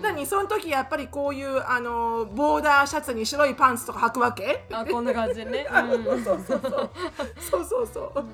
[0.00, 4.64] 何その時やっぱりこういうあのボーダーシャツに白いパンツとか履くわけ？
[4.72, 6.40] あこんな感じでね、あうん、そうそう。
[6.40, 8.12] そうそうそう。
[8.14, 8.24] そう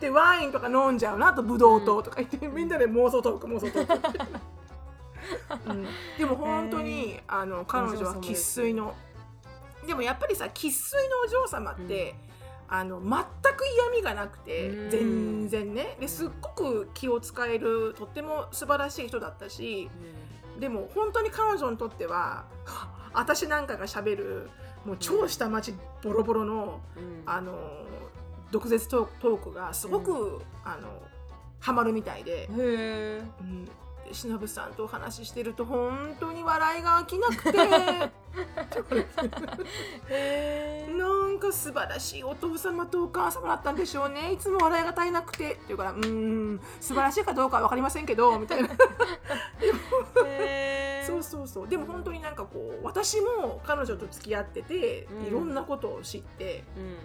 [0.00, 4.10] でワインとか飲んじゃうなあとブドウ糖とか言って、みんなで妄想トーク妄想トーク、
[5.66, 8.94] うん、でも本当にあの彼女は生粋の。
[9.86, 12.14] でもやっぱりさ生粋のお嬢様って、
[12.68, 14.90] あの全く嫌味がなくて、うん。
[14.90, 15.96] 全然ね。
[16.00, 19.90] ですっごく気を使えるとっても素晴らしい人だったし
[20.58, 22.44] でも本当に彼女にとっては
[23.12, 24.50] 私なんかがしゃべる
[24.84, 27.22] もう超下町ボロボロのうん。
[27.26, 27.52] あの
[28.52, 31.02] 毒舌トークトークがすごく、あの
[31.58, 33.70] ハマるみたいで、うん、で
[34.12, 37.58] 忍さんとお話ししてると本当に笑いが飽きなくて。
[40.96, 44.32] なんか素晴らしいお父様とお母様だったんでしょうね。
[44.32, 45.52] いつも笑いが絶えなくて。
[45.52, 48.68] って言うからうーん素晴らしいかどうかは分かりませんけどみたいな。
[48.68, 48.72] へ
[51.56, 51.68] そう。
[51.68, 55.26] でも本当になんかこう私も彼女と付き合ってて、うん。
[55.26, 56.64] いろんなことを知って、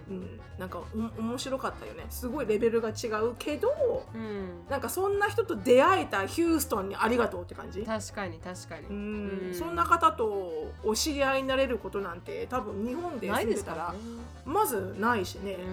[0.09, 0.17] うん。
[0.17, 0.81] うん、なんか
[1.17, 2.05] お面白かったよね。
[2.09, 3.69] すごいレベルが違うけど
[4.13, 4.67] うん。
[4.69, 7.83] なんかそんな人と出会えたヒューストンにありがとうって感じ。
[7.83, 8.87] 確かに確かに。
[8.87, 9.47] うん。
[9.47, 9.55] うん。
[9.55, 13.99] そんな方とお知り合いになれることなんて多分日本でないで住んですたからね。
[14.43, 15.53] まずないしね。
[15.53, 15.69] うん。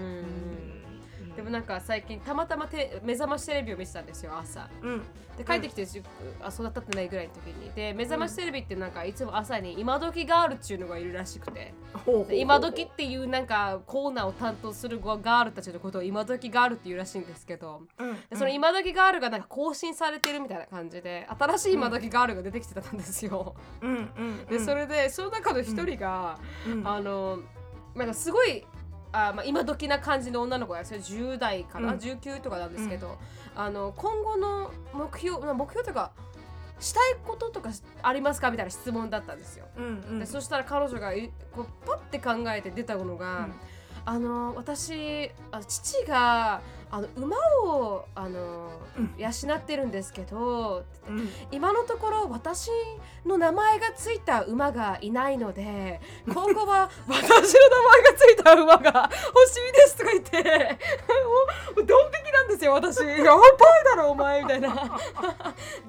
[0.73, 0.78] うん
[1.35, 4.69] でもなんか最近たまたまて目覚ましテレビを見てたんですよ朝。
[4.81, 5.01] うん。
[5.37, 6.03] で帰ってきて10
[6.41, 7.71] あそんな経ってないぐらいの時に。
[7.73, 11.73] で目覚ましテレビってなんかいつも朝に今時ガールっていうのがいるらしくて。
[11.93, 12.27] ほうほうほう。
[12.27, 17.83] で今時っていうなんかコーナーを担当するガールたちのことを今時ガールっていうらしいんですけど。
[17.97, 18.15] うん。
[18.29, 23.55] でその今時ガールがなんか更新されてるみたいな感じで新しい今時ガールが出てきてたんですよ。
[23.81, 24.11] うん。
[24.17, 24.45] うん。
[24.45, 26.37] でそれでその中の一人が、
[26.67, 26.87] うん。
[26.87, 27.39] あの
[27.95, 28.65] なんかすごい
[29.11, 31.97] あ、まあ、今時な感じの女の子がそれ10代かな、うん。
[31.97, 33.17] 19とかなんですけど、
[33.55, 36.11] あの今後の目標まあ目標というか
[36.79, 38.51] したいこととかありますか？
[38.51, 39.65] みたいな質問だったんですよ。
[39.77, 40.19] うんうん。
[40.19, 43.53] でそしたら彼女がいこうパッて考えて出たのが、うん。
[44.05, 49.13] あの私あ父があの馬をあの、うん。
[49.17, 51.29] 養ってるんですけどうん。
[51.51, 52.69] 今のところ私
[53.25, 60.77] の名前がついた馬がいないので今後は私の名前がついた馬が欲しいですとか言って
[61.75, 62.99] ドン引きなんですよ私。
[62.99, 63.23] やばい
[63.85, 64.69] だろお前みたいな。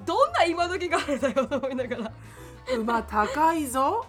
[0.05, 2.11] どんな今時があるんだよと思いながら。
[2.77, 4.05] 馬高いぞ。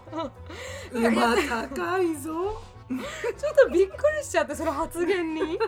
[0.92, 2.60] 馬高いぞ
[3.38, 5.58] ちょっとびっくりしちゃってその発言に。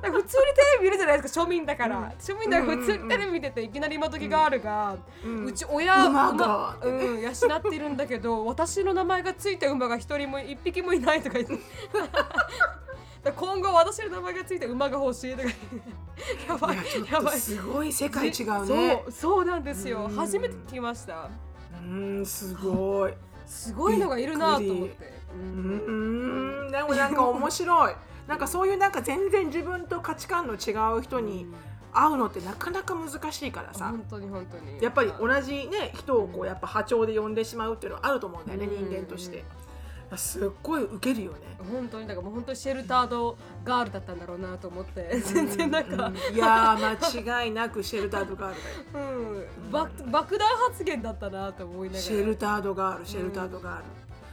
[0.00, 0.36] 普通にテ
[0.74, 2.04] レビ見るじゃないですか庶民だから、うん。
[2.04, 5.54] 庶民だから普通にテレビ見てていきなり今時ガールが、ううん。
[5.54, 6.76] ち親馬が。
[6.82, 11.58] 馬うん、養っているんだけど私の名前がついた馬が一人も一匹もいないとか言って。
[13.36, 15.48] 今後私の名前がついた馬が欲しいとか
[16.48, 16.80] やばいい
[17.12, 17.38] やばい。
[17.38, 19.02] すごい世界違うね。
[19.04, 20.06] そうそうなんですよ。
[20.08, 20.16] うん。
[20.16, 21.28] 初めて聞きました。
[21.82, 23.14] うんすごい。
[23.46, 26.68] すごいのがいるなと思って、ううん。
[26.68, 27.94] んでもなんか面白い。
[28.26, 31.46] なんかそういうなんか全然自分と価値観の違う人に
[31.92, 33.88] 会うのってなかなか難しいからさ。
[33.88, 34.82] 本当に本当に。
[34.82, 38.90] やっぱり同じね人をこうやっぱ波長で呼んでしまうっていうのはあると思うんだよねうん。
[38.90, 39.44] 人間として。
[40.16, 41.38] すっごいウケるよね。
[41.70, 42.06] 本当に。
[42.06, 45.20] だからもう本当にシェルタードガールだったんだろうなと思って。
[45.20, 46.16] 全然なんか、うん。
[46.34, 49.06] いやー間違いなく シェルタードガールだよ。
[49.06, 52.02] うん、爆爆弾発言だったなと思いながら。
[52.02, 53.84] シェルタードガールシェルタードガール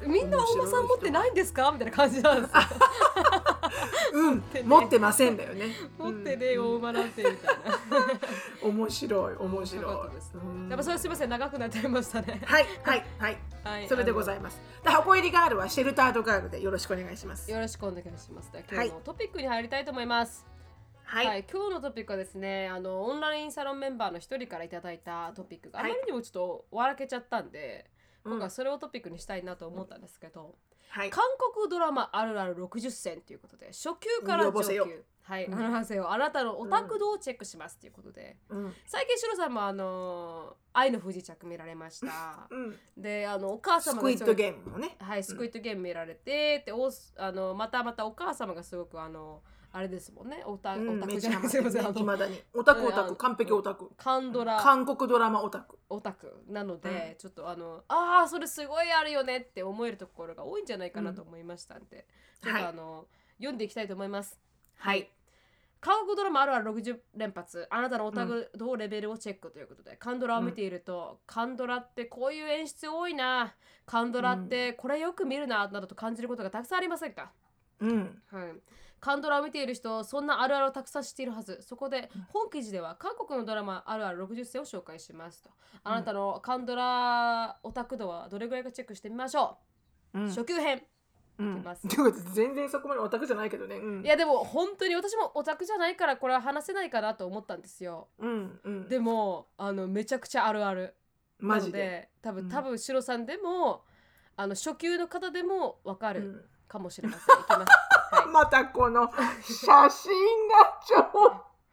[0.02, 1.72] みんなお馬さん持ってないんですか？
[1.72, 2.62] みたいな感じなんですよ。
[4.14, 5.38] うん、持ってません。
[5.38, 5.66] だよね。
[5.98, 6.54] 持ってね。
[6.54, 7.58] え大馬なんてみたい
[8.64, 8.70] な。
[8.70, 9.84] 面白い、面白い。
[9.84, 12.42] よかったですうんやっぱそれすみません長くなっちゃいましたね。
[12.46, 13.38] はい、はい、はい。
[13.64, 14.62] はいそれでございまます。
[14.84, 17.52] で箱入りガールはシェルタードガールでよろしくお願いします。
[17.52, 18.52] よろしくお願いします。
[18.52, 20.46] では今日のトピックに入りたいと思います。
[21.04, 27.95] はい、はい、今日のトピックはですねあのオンラインサロンメンバーの一人からいただいたトピックがあはいまりにもちょっと笑けちゃったんで、うん
[28.26, 30.56] 今回それをトピックにしたいなと思ったんですけど、
[30.90, 35.06] はい、韓国ドラマあるある60選ということで初級から上級。
[35.22, 35.54] はい、うん。
[35.56, 36.12] あのせよ。
[36.12, 42.48] あなたのオタク度をチェックしますということで、うん、最近シロさんもあの愛の不時着見られました。
[42.50, 44.96] うん、であのお母ス様がクイッドゲームもね。
[45.00, 49.42] はい、スクイットゲーム見られて、でおあのまたまたお母様がすごくあの
[49.76, 50.42] あれですもんね。
[50.46, 51.50] オタ,、うん、オタクじゃない。
[51.50, 52.42] ちゃハマっていま だに。
[52.54, 53.16] オタクオタク、うん。
[53.18, 53.92] 完璧オタク。
[53.98, 54.58] カンドラ。
[54.62, 55.78] 韓国ドラマオタク。
[55.90, 56.44] オタク。
[56.48, 62.08] なので、ちょっとあのああそれすごいあるよねって思えるところが多いんじゃないかなと思いましたんで、
[62.42, 63.08] ちょっはいとあの、
[63.38, 64.40] 読んでいきたいと思います。
[64.78, 65.12] はい。
[65.82, 67.68] 韓国ドラマあるある60連発。
[67.70, 73.56] あなたのオタクどうレベルをチェックということで、カンドラを見ていると、カンドラってこういう演出多いな。
[73.86, 77.32] カンドラってこれよく見るななどと感じることがたくさんありませんか、
[77.80, 78.54] うん、はい、
[79.00, 81.62] カンドラを見ている人そんなあるあるをたくさん知っているはず。
[81.62, 85.50] そこで本記事では韓国のドラマあるある60選を紹介しますと。
[85.84, 89.58] あなたのカンドラオタク度はどれぐらいかチェックしてみましょ
[90.14, 90.84] う、うん、初級編。
[91.38, 91.64] うん。
[92.34, 93.78] 全然そこまでオタクじゃないけどね。
[93.78, 98.08] うん、いやでも本当に私もオタクじゃないからこれは話せないかなと思ったんですよ。
[98.18, 98.90] うん、うん。
[98.90, 100.96] でもあのめちゃくちゃあるある。
[101.38, 102.10] マジで。
[102.22, 102.50] 多分うん。
[102.50, 103.84] 多分シロさんでも
[104.38, 106.56] あの初級の方でもわかるうん。
[106.68, 107.72] かもしれません、いきます
[108.12, 109.10] はまたこの
[109.42, 110.96] 写真が超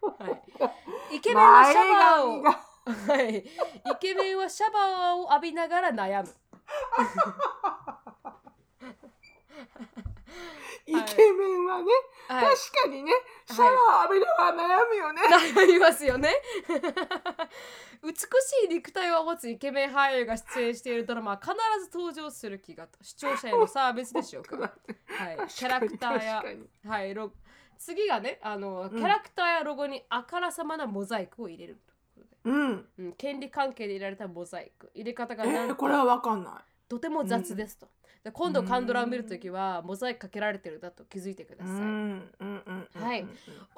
[0.03, 0.71] い、は
[1.13, 2.43] い、イケメンはシャ前ワーを。
[2.85, 3.39] はい。
[3.39, 3.45] イ
[4.01, 6.29] ケメンはシャワーを浴びながら悩む。
[10.87, 11.85] イケメンはね、
[12.29, 12.45] はい。
[12.45, 13.13] 確かにね
[13.47, 15.23] シャワー浴びるのは悩むよね、
[15.55, 16.31] 悩みますよね。
[18.03, 18.25] 美し
[18.65, 24.57] い肉体を持つイケメン俳優が出演しているドラマは必ず登場する気がと視聴者へのサービスでしょうか。
[25.07, 25.49] はい。
[25.49, 26.45] キャラクターや
[26.87, 27.33] はいロ
[27.79, 31.79] 次がねあの、んキャラクターやロゴにあからさまなモザイクを入れる
[32.45, 36.55] うんうん、権利関係で入れられたモザイク入れ方がえー、これはわかんない
[36.89, 37.87] とても雑ですと。
[38.25, 41.77] で今度カンドラを見るときはモザイクかけられてるだと気づいてください。
[42.95, 43.27] はい。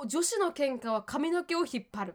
[0.06, 2.14] 女子の喧嘩は髪の毛を引っ張る。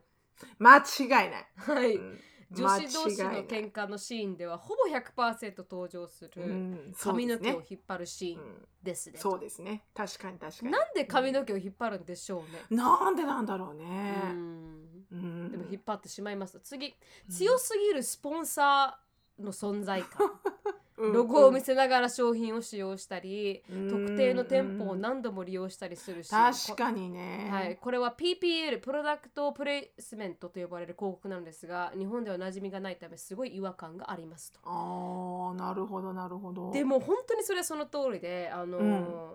[0.57, 1.95] 間違いない、はい。
[1.95, 2.19] うん。
[2.51, 8.67] 女子同士の喧嘩のシーンではほぼ100%登場する髪の毛を引っ張るシーンうん。
[8.81, 9.19] ですね。
[9.19, 9.83] そうですね。
[9.93, 10.71] 確かに確かに。
[10.71, 12.63] なんで髪の毛を引っ張るんでしょうね。
[12.69, 13.85] なんでなんだろううね、
[14.31, 15.05] ん。
[15.11, 15.51] うん。
[15.51, 16.59] でも引っ張ってしまいます。
[16.61, 16.95] 次、
[17.29, 20.31] 強すぎるスポンサーの存在感。
[20.99, 34.59] ロゴを見せながら商品を使用したり、うん特定の店舗を何度も利用したりするし、確かにね、はい、これは PPL プロダクトプレイスメントと呼ばれる広告なんですが日本では馴染みがないためすごい違和感がありますと。
[34.63, 36.71] ああなるほどなるほど。
[36.71, 39.31] でも本当にそれはその通りであのーうん。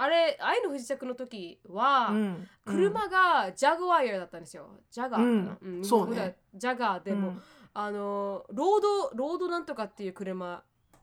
[0.00, 2.48] あれ愛の不時着の時は、うん。
[2.64, 4.68] 車がジャグワイヤーだったんですよ。
[4.92, 5.80] ジャガーかな、うん。
[5.80, 5.84] ん。
[5.84, 6.36] そうね。
[6.54, 7.42] ジャガーでも、うん。
[7.74, 10.62] あのーロードロードなんとかっていう車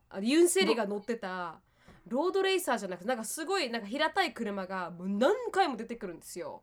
[0.10, 1.60] あユンセリが乗ってた
[2.08, 6.62] ロードレーサーじゃなくてなんかすごいなんか平たい車がもう何回も出てくるんですよ。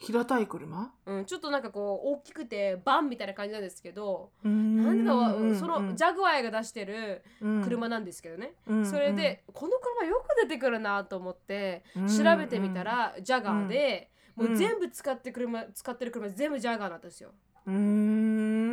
[0.00, 0.92] 平たい車？
[1.06, 7.24] うん、ちょっとなんかこう大きくてバンみたいな感じなんですけど、ななんでかはそのジャグワイが出してる
[7.64, 8.54] 車ななんですけどね、
[8.84, 14.46] それで、この車よく出てくるなと思って調べてみた、ら、ジャガーで、うん。
[14.50, 17.30] もう全部使って車使ってる車全部ジャガーなんですよ、
[17.66, 17.74] うん。
[17.74, 17.80] うう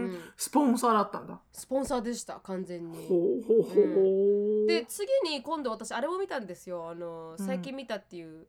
[0.07, 0.19] んん。
[0.35, 1.39] スポンサーだったんだ。
[1.51, 3.07] スポンサーでした完全に。
[3.07, 6.89] ほうほうほう、で次に今度私あれを見たんですよ。
[6.89, 7.45] あのうん。
[7.45, 8.47] 最近見たっていう、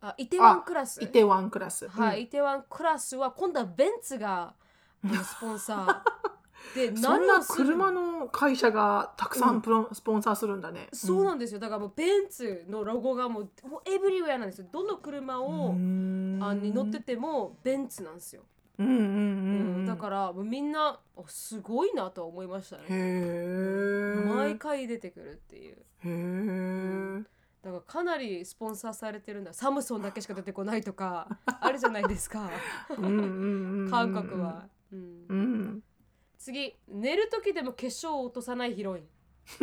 [0.00, 1.02] あイテワンクラス。
[1.02, 1.88] イテワンクラス。
[1.88, 2.22] はい、うん。
[2.24, 4.54] イテワンクラスは今度はベンツが
[5.04, 6.38] スポンサー。
[6.74, 10.88] でそんな車の会社がたくさんプロ、スポンサーするんだね。
[10.92, 11.60] そうなんですよ。
[11.60, 14.66] だからもうベンツのロゴがもうもうエブリウェアなんですよ。
[14.70, 18.42] どの車を、あに乗っててもベンツなんですよ、
[18.78, 18.98] うんうんう
[19.82, 19.86] ん。
[19.86, 24.24] だからみんなおすごいなと思いましたへねえ。
[24.24, 25.76] 毎回出てくるっていう。
[25.76, 27.24] へえ。
[27.62, 29.52] だからかなりスポンサーされてるんだ。
[29.52, 31.28] サムソンだけしか出てこないとか
[31.60, 32.50] あるじゃないですか。
[32.96, 35.26] うんうんうんうん韓国は、うん。
[35.28, 35.82] うん。
[36.38, 39.08] 次寝る時でも化粧を落とさないヒロイン。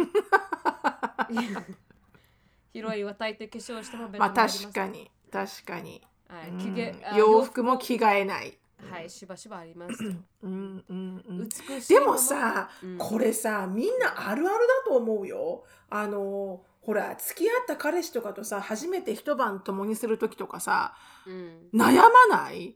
[2.73, 5.09] ヒロインは大抵化粧してもベッドま確かに。
[5.31, 6.01] 確かに。
[6.27, 7.17] はい。
[7.17, 8.59] 洋服も着替えない。
[8.77, 10.13] はいしばしばありますよ
[10.43, 11.49] うんうんうん。
[11.49, 12.97] 美しいでもさ、うん。
[12.97, 15.63] これさみんなあるあるだと思うよ。
[15.89, 20.93] あのほら付き合った彼氏とかとさ初めて一晩共にする時とかさ
[21.25, 21.69] うん。
[21.73, 22.75] 悩まない？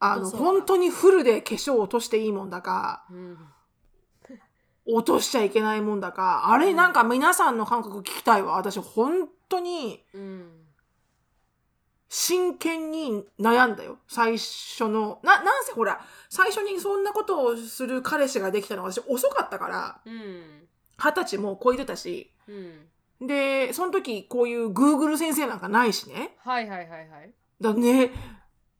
[0.00, 3.38] あの本当にフルで化粧落としていいもんだかうん。
[4.84, 8.54] 落としちゃいけないもんだかあれなんか皆さんの感覚聞きたいわ。
[8.56, 10.50] 私本当にうん
[12.14, 13.96] 真剣に悩んだよ。
[14.06, 15.18] 最初の。
[15.22, 15.98] ななんせほら
[16.28, 20.00] 最初にそんなことをする彼氏ができたのは私遅かったから。
[20.04, 22.30] うん二十歳もう超えてたし。
[22.46, 23.26] うん。
[23.26, 26.36] でその時こういうグーグル先生なんかないしね。
[26.40, 27.32] はいはいはいはい。
[27.58, 28.10] だね。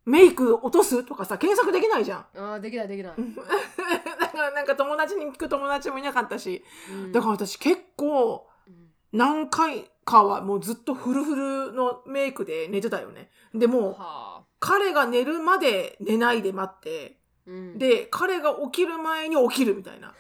[0.05, 2.27] メイク落とすとかさ検索できないじゃん。
[2.37, 3.15] あーできないできない、
[4.21, 6.63] だからなんか友達に聞く友達もいなかったし。
[6.91, 7.13] うん。
[7.13, 8.91] だから私結構うん。
[9.11, 13.31] 何回かはもうずっとフルフルのメイクで寝てたよね。
[13.55, 14.43] でもうはあ。
[14.61, 17.79] 彼が寝るまで寝ないで待ってうん。
[17.79, 20.15] で彼が起きる前に起きるみたいな。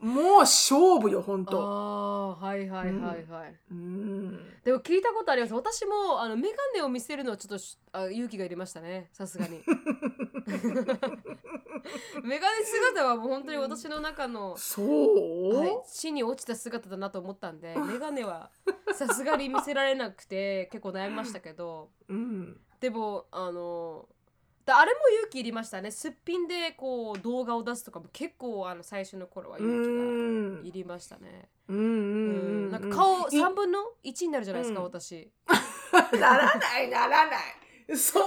[0.00, 4.40] もう勝負よほんとあーはいはいはいはい、うん。
[4.64, 5.52] でも聞いたことあります。
[5.52, 9.10] 私もあのメガネを見せるのはちょっとしあ勇気がいりましたね。
[9.12, 9.60] さすがに
[12.22, 18.50] メガネ姿はもう本当に私の中の、そう、はい、死に落ちた姿だなと思ったんで メガネは
[18.94, 21.90] さすがに見せられなくて結構悩みましたけど。
[22.08, 22.60] うん。
[22.80, 24.08] でもあの
[24.64, 25.90] だあれも勇気いりましたね。
[25.90, 31.48] すっぴんでこう動画を出すとかも結構あの最初の頃はう勇ん気がいりましたね。
[31.68, 34.86] うんなんか顔い3分の1になるじゃないですか、うん。
[34.86, 35.30] 私。
[36.18, 37.61] ならないならない
[37.96, 38.22] そん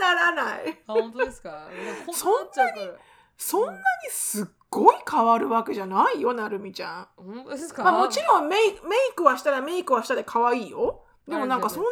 [0.00, 0.78] なならない。
[0.86, 1.68] あ本当ですか？
[2.12, 2.90] そんなに
[3.36, 3.78] そんなに
[4.10, 7.08] すっごい変わるわけじゃないよなるみちゃん。
[7.16, 11.04] 本当ですか、まあもちろんメイメイクはしたらメイクはしたで可愛いよ。
[11.26, 11.88] でもなんかそんな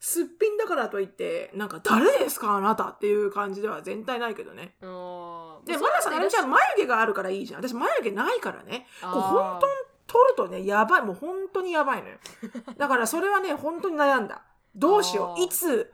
[0.00, 4.74] すっぴんだからといってなんか誰ですかあなたっていう感じでは全体ないけどね。
[4.80, 4.86] で
[5.76, 6.24] まださなる。
[6.24, 7.62] みちゃん眉毛があるからいいじゃん。
[7.62, 8.86] 私眉毛ないからね。
[9.02, 9.72] こう本当に
[10.06, 11.02] 取るとねやばい。
[11.02, 12.16] もう本当にやばいのよ。
[12.78, 14.42] だからそれはね本当に悩んだ。
[14.74, 15.42] どうしよう。
[15.42, 15.92] いつ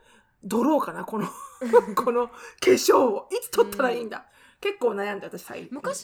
[0.49, 1.27] 取ろうかなこの
[1.95, 2.33] この化
[2.65, 3.27] 粧を。
[3.31, 4.25] いつ取ったらいいんだ、
[4.61, 5.69] 結構悩んだ私最近。
[5.71, 6.03] 昔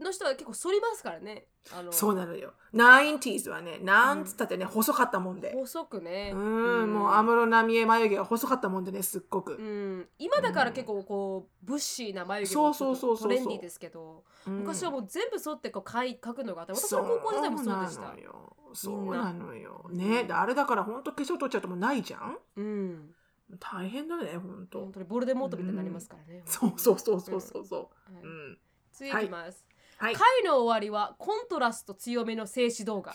[0.00, 1.46] の人は結構反りますからね。
[1.72, 1.92] あの。
[1.92, 2.54] そうなのよ。
[2.74, 5.52] 90s はねなんつったってね、細かったもんで。
[5.54, 6.32] 細くね。
[6.34, 13.28] うんもう安室奈美恵眉毛が細かったもんでねすっごく、うん、今だから結構こうブッシーな眉毛そうもそうそうそう。
[13.28, 14.58] トレンディーですけどうん。
[14.60, 18.02] 昔はもう全部剃ってこう描い描くのが私の高校時代もそうでした。
[18.02, 19.86] なのよそうなのよ。
[19.90, 22.38] ねであれだから本当化粧取っちゃうともうないじゃん？
[22.56, 23.14] うん
[23.58, 24.80] 大変だね本当。
[24.80, 27.66] 本当にボルデモートみたいになりますからね、そうそうそうそうそう。
[27.66, 28.22] そうはい。
[28.22, 28.58] うん。
[28.92, 29.64] 次いきます、
[29.96, 30.14] はい。
[30.14, 33.14] 回の終わりはコントラスト強めの静止動画。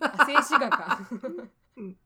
[0.00, 1.00] あ静止画か。
[1.76, 1.96] うん。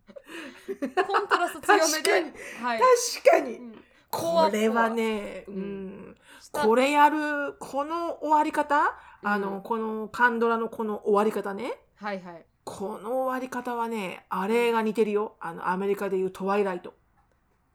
[1.07, 2.33] コントラスト強めで。
[2.63, 2.81] はい、
[3.23, 3.57] 確かに。
[3.57, 3.85] うん。
[4.11, 6.17] これはね、ううん。
[6.51, 8.99] これやるこの終わり方？
[9.23, 11.75] あの、うんこのカンドラのこの終わり方ね。
[11.95, 12.45] はいはい。
[12.65, 15.37] この終わり方はねあれが似てるよ。
[15.41, 16.95] あのアメリカでいうトワイライト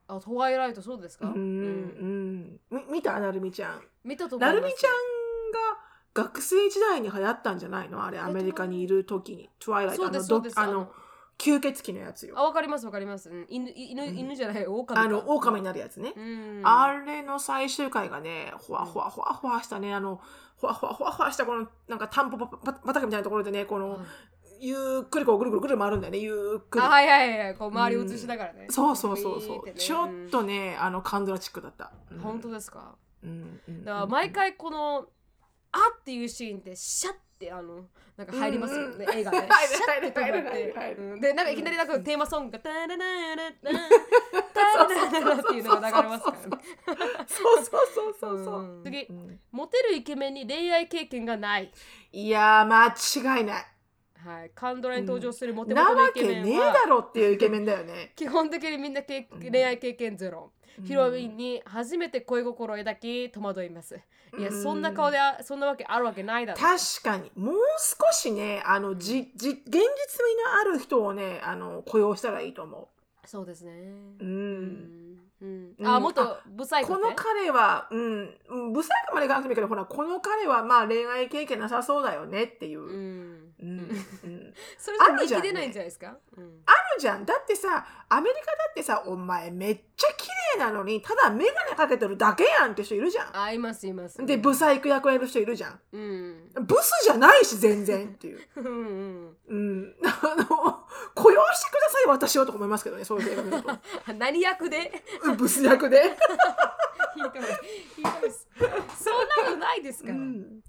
[0.07, 2.59] あトワイライトそうですか、うんうん。
[2.71, 3.19] み見た？
[3.19, 3.81] なるみちゃん。
[4.03, 5.79] 見たとなるみちゃんが
[6.13, 8.05] 学生時代に流行ったんじゃないの？
[8.05, 9.49] あれアメリカにいる時に。
[9.59, 10.91] トワイライトそうあのあの
[11.37, 12.35] 吸血鬼のやつよ。
[12.37, 14.17] あわかりますわかります、うん、犬犬うん。
[14.17, 15.01] 犬じゃない狼か。
[15.01, 16.61] あの狼になるやつね、うん。
[16.63, 20.21] あれの最終回がね、ほわほわほわほわしたね、あの、
[20.55, 23.99] ほわほわほわほわしたこの、なんかタンポポパ畑みたいなところでね、この、はい
[24.59, 26.83] ゆっくりこうぐるぐるぐる回るんだよね、ゆっくり。
[26.85, 26.89] あ。
[26.89, 29.73] はいはいはいこう周り映しながらね、そうそうそうそビーてね。
[29.75, 29.79] う。
[29.79, 31.91] ちょっとね、あの、カンドラチックだった。
[32.11, 32.19] うん。
[32.19, 32.95] 本当ですか？
[33.23, 35.07] うんうんだから毎回この
[35.73, 37.85] 「あ」っていうシーンってシャッてあの
[38.15, 41.15] なんか入りますよね、映画で、入る入る入る入るう。
[41.17, 41.19] ん。
[41.21, 46.43] でなんかいきなりなんかテーマソングが「タララララタララララ」っていうのが流れますからね
[47.27, 48.59] そうそうそうそうそう。
[48.61, 51.71] うん次うんモテるイケメンに恋愛経験がない、
[52.11, 53.65] いやー、間違いない。
[54.25, 58.11] はい、カンドラに登場するモテなモテのイわけねえだろっていうイケメンだよね。
[58.15, 60.51] 基本的にみんなけ恋愛経験ゼロ、
[60.83, 63.99] ヒロインに初めて恋心を抱き戸惑います。
[64.37, 66.59] いや、うんそんな顔であそんなわけあるわけないだろ。
[66.59, 67.31] 確かに。
[67.35, 69.89] もう少しねあのじじ現実味の
[70.59, 72.89] ある人をねあの雇用したらいいと思
[73.25, 73.71] そうですね。
[74.19, 74.23] う。
[74.23, 75.04] ううんん、
[75.41, 75.73] うん。
[75.77, 75.87] うん。
[75.87, 82.81] あもっとブサイクこの彼は、うん、うんブサイクまでいかなくてもいいけどほらこの彼はまあ恋愛経験なさそうだよねっていう。
[82.81, 83.45] ううん。
[83.59, 84.53] んうん。
[84.77, 85.47] それじゃあるじゃんね。
[85.49, 86.61] 人気出ないんじゃないですか、うん。
[86.65, 87.25] あるじゃん。
[87.25, 90.27] だってさアメリカだってさお前めっちゃ綺
[90.57, 94.21] 麗なのにただ眼鏡かけてるだけやんって人いるじゃあいますいます。
[94.21, 94.25] ん。
[94.25, 95.79] でブサイク役やる人いるじゃん。
[95.93, 96.49] うん。
[96.61, 98.39] ブスじゃないし全然っていう。
[98.57, 103.71] うんうんうん、 あの雇用してください私をとか思いますけどねそういう映画見ると。
[104.13, 105.03] 何役で？
[105.23, 106.17] うんブス役で、
[107.15, 107.31] ひどい。
[107.95, 108.44] ひどいです
[108.97, 110.61] そんなのないですから、うん、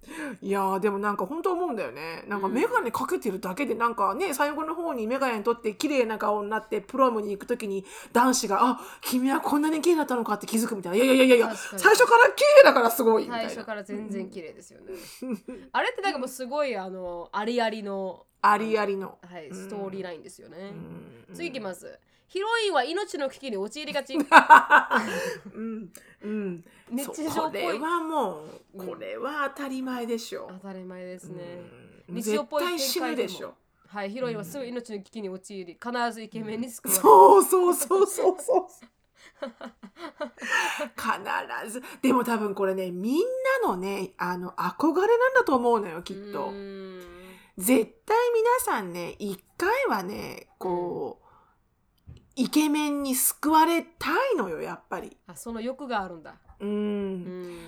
[0.42, 2.24] いやーでもなんか本当思うんだよね。
[2.26, 2.54] なんかうん。
[2.54, 11.04] 眼鏡かけてるだけでなんかね最後の方に眼鏡取って綺麗な顔になってプロムに行く時に男子が「あ君はこんなに綺麗だったのか」って気づくみたいな。
[11.04, 13.48] いやいやいやいや最初から綺麗だからすごいみたいな。
[13.48, 14.94] 最初から全然綺麗ですよね、
[15.72, 20.72] あれってなんかもうすごいあのありありの、ありありの、はい、うんストーリーラインですよね、
[21.28, 21.34] うん。
[21.34, 21.98] 次いきます
[22.28, 24.14] ヒロインは命の危機に陥りがち。
[24.14, 24.18] う
[25.60, 26.64] んうん。
[26.90, 27.62] 日そう常っぽい。
[27.62, 28.86] これはもううん。
[28.86, 30.46] これは当たり前でしょ。
[30.48, 31.60] 当たり前ですね、
[32.08, 32.14] うん。
[32.14, 33.54] 日常っぽい絶対死ぬでしょ。
[33.88, 38.66] はいヒロインはすぐ命の危機に陥り必ずイケメンに救われる、そうそうそうそうそう。
[40.96, 41.82] 必ず。
[42.02, 43.22] でも多分これねみん
[43.62, 46.46] なのねあの憧れなんだと思うのよきっと。
[46.46, 47.16] うーん。
[47.56, 51.25] 絶対皆さんね一回はねこう、
[52.36, 55.16] イケメンに救われたいのよやっぱり。
[55.26, 56.36] あその欲があるんだ。
[56.60, 57.58] うん、うん。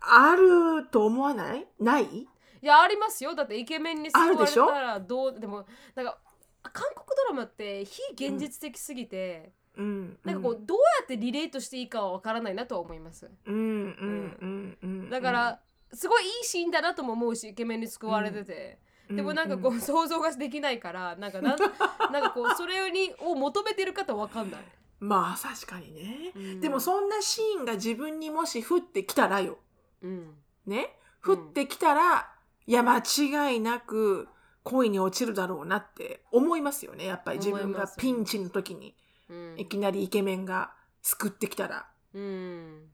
[0.00, 1.66] あると思わない？
[1.80, 2.04] ない？
[2.04, 2.28] い
[2.62, 3.34] やありますよ。
[3.34, 6.18] だってイケメンに救われたらどうでもなんか
[6.62, 10.18] 韓国ドラマって非現実的すぎて、うん。
[10.24, 13.28] なんかこうどうやってリレートしていいかはわからないなとは思います。
[13.46, 15.10] うんうんうんうん。
[15.10, 15.60] だから、
[15.92, 18.78] すごいいいシーンだなとも思うしイケメンに救われてて、
[19.10, 21.58] でもなんかこう、想像ができないからなんかなん
[22.12, 24.60] なんかこうそれにを求めてる方わかんない、
[25.00, 26.60] まあ確かにね、うん。
[26.60, 29.58] でもそんなシーンが自分にもし降ってきたらよ。
[30.02, 30.34] うん。
[30.66, 30.96] ね？
[31.24, 31.38] うん。
[31.38, 32.30] 降ってきたら、
[32.66, 34.28] いや間違いなく
[34.62, 37.04] 恋に落ちるだろうなって思いますよね。
[37.04, 38.94] やっぱり自分がピンチの時に。
[39.28, 39.54] うん。
[39.58, 42.22] いきなりイケメンが救ってきたら、うん。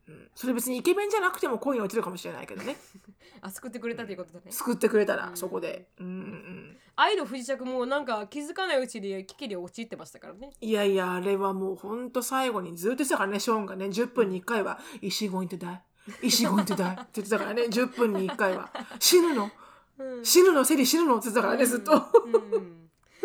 [0.08, 0.30] うん。
[0.34, 2.76] それ別にイケメンじゃなくても恋に落ちるかもしれないけどね。
[3.42, 5.36] あ救ってくれたということだね救ってくれたら、うん。
[5.36, 10.50] そこで、うんうん愛の不時着もなんか気づかないうちに危機に陥ってましたからね。
[10.60, 13.86] いやいやあれはもうほんと最後にずっと言ってたからねショーンがね。
[13.86, 15.78] 10分に1回は「Is she going to die?
[16.22, 17.62] Is she going to die?」って言ってたからね。
[17.72, 19.50] 10分に1回は「死ぬの？
[19.98, 20.24] うん。
[20.24, 20.64] 死ぬの？
[20.64, 21.92] セリ死ぬの?」って言ってたからねずっと。
[21.92, 22.34] うん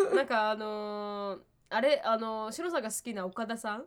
[0.07, 0.15] うん。
[0.15, 1.39] なんかあのー
[1.69, 3.85] あれあのーシロさんが好きな岡田さん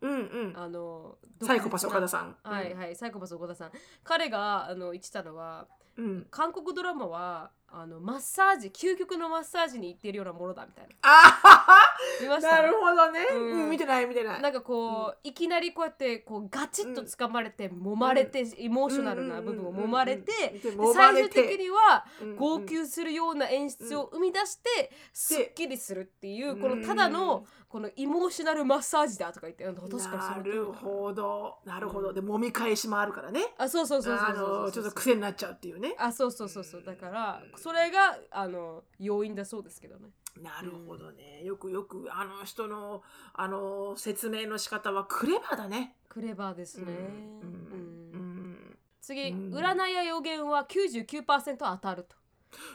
[0.00, 2.52] うんうんあのーサイコパス岡田ささん。
[2.54, 3.72] はいはいサイコパス岡田さん
[4.04, 6.26] 彼があの言ってたのはうん。
[6.30, 10.90] 韓国ドラマはあのマッサージ究極のマッサージに行ってるようなものだみたいな。
[11.02, 11.76] あは
[12.20, 12.48] 見ました？
[12.48, 13.62] はなるほどね、うん。
[13.64, 14.42] うん見てない見てない。
[14.42, 20.80] なんかこう、いきなりこうやってこうガチッと掴まれて、揉まれて、エモーショナルな部分を揉まれて、でうんうん。
[20.80, 31.58] うんうん最終的にはうんうん号泣するような演出を生み出して、すっきりするっていうこのただのこのエモーショナルマッサージだとか言って確かにそなのるほど。
[31.66, 32.14] なるほど。
[32.14, 33.52] で揉み返しもあるからね。
[33.58, 35.94] あそうそうそうそうあそうそうのちょっと癖になっちゃうっていうね。
[35.98, 36.82] あそうそうそうそう。
[36.82, 40.10] だからそれがあの要因だそうですけどね。
[40.42, 41.42] なるほどね。
[41.44, 43.02] よくよくあの人の
[43.34, 45.96] あの説明の仕方はクレバーだね。
[46.08, 46.92] クレバーですね、うん。
[46.92, 47.80] うん。
[48.12, 48.78] うん。
[49.00, 49.54] 次、うん。
[49.54, 52.16] 占いや予言は99%当たると。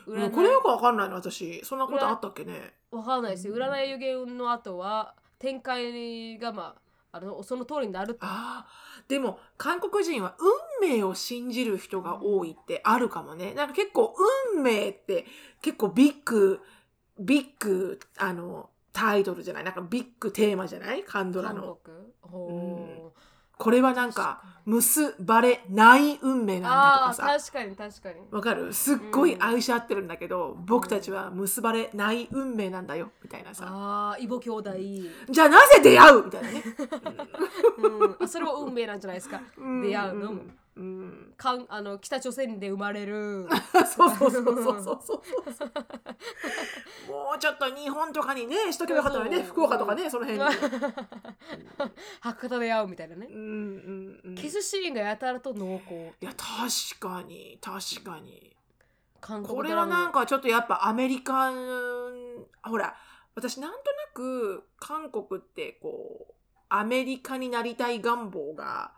[0.06, 1.64] うんこれよくわかんないの私。
[1.66, 2.74] そんなことあったっけね。
[2.92, 3.54] わかんないですよ。
[3.54, 3.62] うん。
[3.62, 6.83] 占い予言の後は展開がまあ
[7.14, 8.20] あのその通りになると。
[8.22, 9.09] あー。
[9.09, 10.36] でも韓国人は
[10.82, 13.53] 運命を信じる人が多いってあるかもね。
[13.53, 14.14] なんか結構
[14.55, 15.26] 運命って
[15.61, 16.59] 結構ビッグ
[17.20, 19.64] ビッグあのタイトルじゃない？
[19.64, 21.03] なんかビッグテーマじゃない？
[21.03, 21.97] カンドラ韓の国？
[22.22, 23.20] ほう
[23.58, 27.39] これはなんか結ばれない運命なんだとかさ。
[27.39, 28.16] 確かに確かに。
[28.32, 28.74] わかる？
[28.74, 33.68] すっごい愛し合ってるんだけど、僕たちは結ばれない運命なんだよみたいなさ。
[33.70, 34.72] ああイボ兄弟、
[35.30, 36.26] じゃあなぜ出会う？
[36.26, 36.64] みたいなね。
[37.78, 39.41] うん、あそれは運命なんじゃないですか。
[39.58, 39.82] うん。
[39.82, 40.32] 出会うの？
[40.32, 41.34] もうんうん。
[41.38, 43.48] かんあの北朝鮮で生まれる。
[43.96, 45.22] そうそうそうそうそうそう。
[47.10, 50.46] もうちょっと日本とかにねしとけばよかったのにね福岡とかねその辺に、
[52.22, 53.28] 博多で会うみたいなね。
[53.30, 55.94] うんうんうん、キスシーンがやたらと濃厚。
[55.94, 58.56] いや確かに確かに。
[59.22, 61.54] 韓国これはなんかちょっとやっぱアメリカン
[62.64, 62.96] ほら
[63.36, 66.34] 私なんとなく韓国ってこう
[66.68, 68.92] アメリカになりたい願望が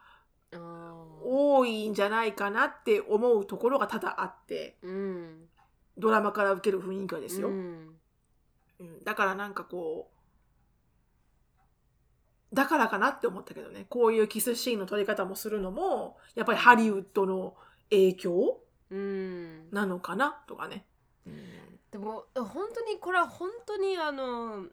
[1.23, 4.77] 多いんじゃないかなって思うところが多々あって。
[4.81, 5.49] うん
[5.97, 7.95] ドラマから受ける雰囲気はですよ、うん。
[8.81, 9.03] うん。
[9.05, 10.11] だからなんかこ
[12.51, 13.85] うだからかなって思ったけどね。
[13.87, 17.55] こういうキスシーンの撮り方もするのもやっぱりハリウッドの
[17.89, 18.59] 影響？
[18.89, 19.69] うん。
[19.71, 20.37] なのかな？
[20.47, 20.85] とかね、
[21.91, 24.65] でも本当にこれは本当にあの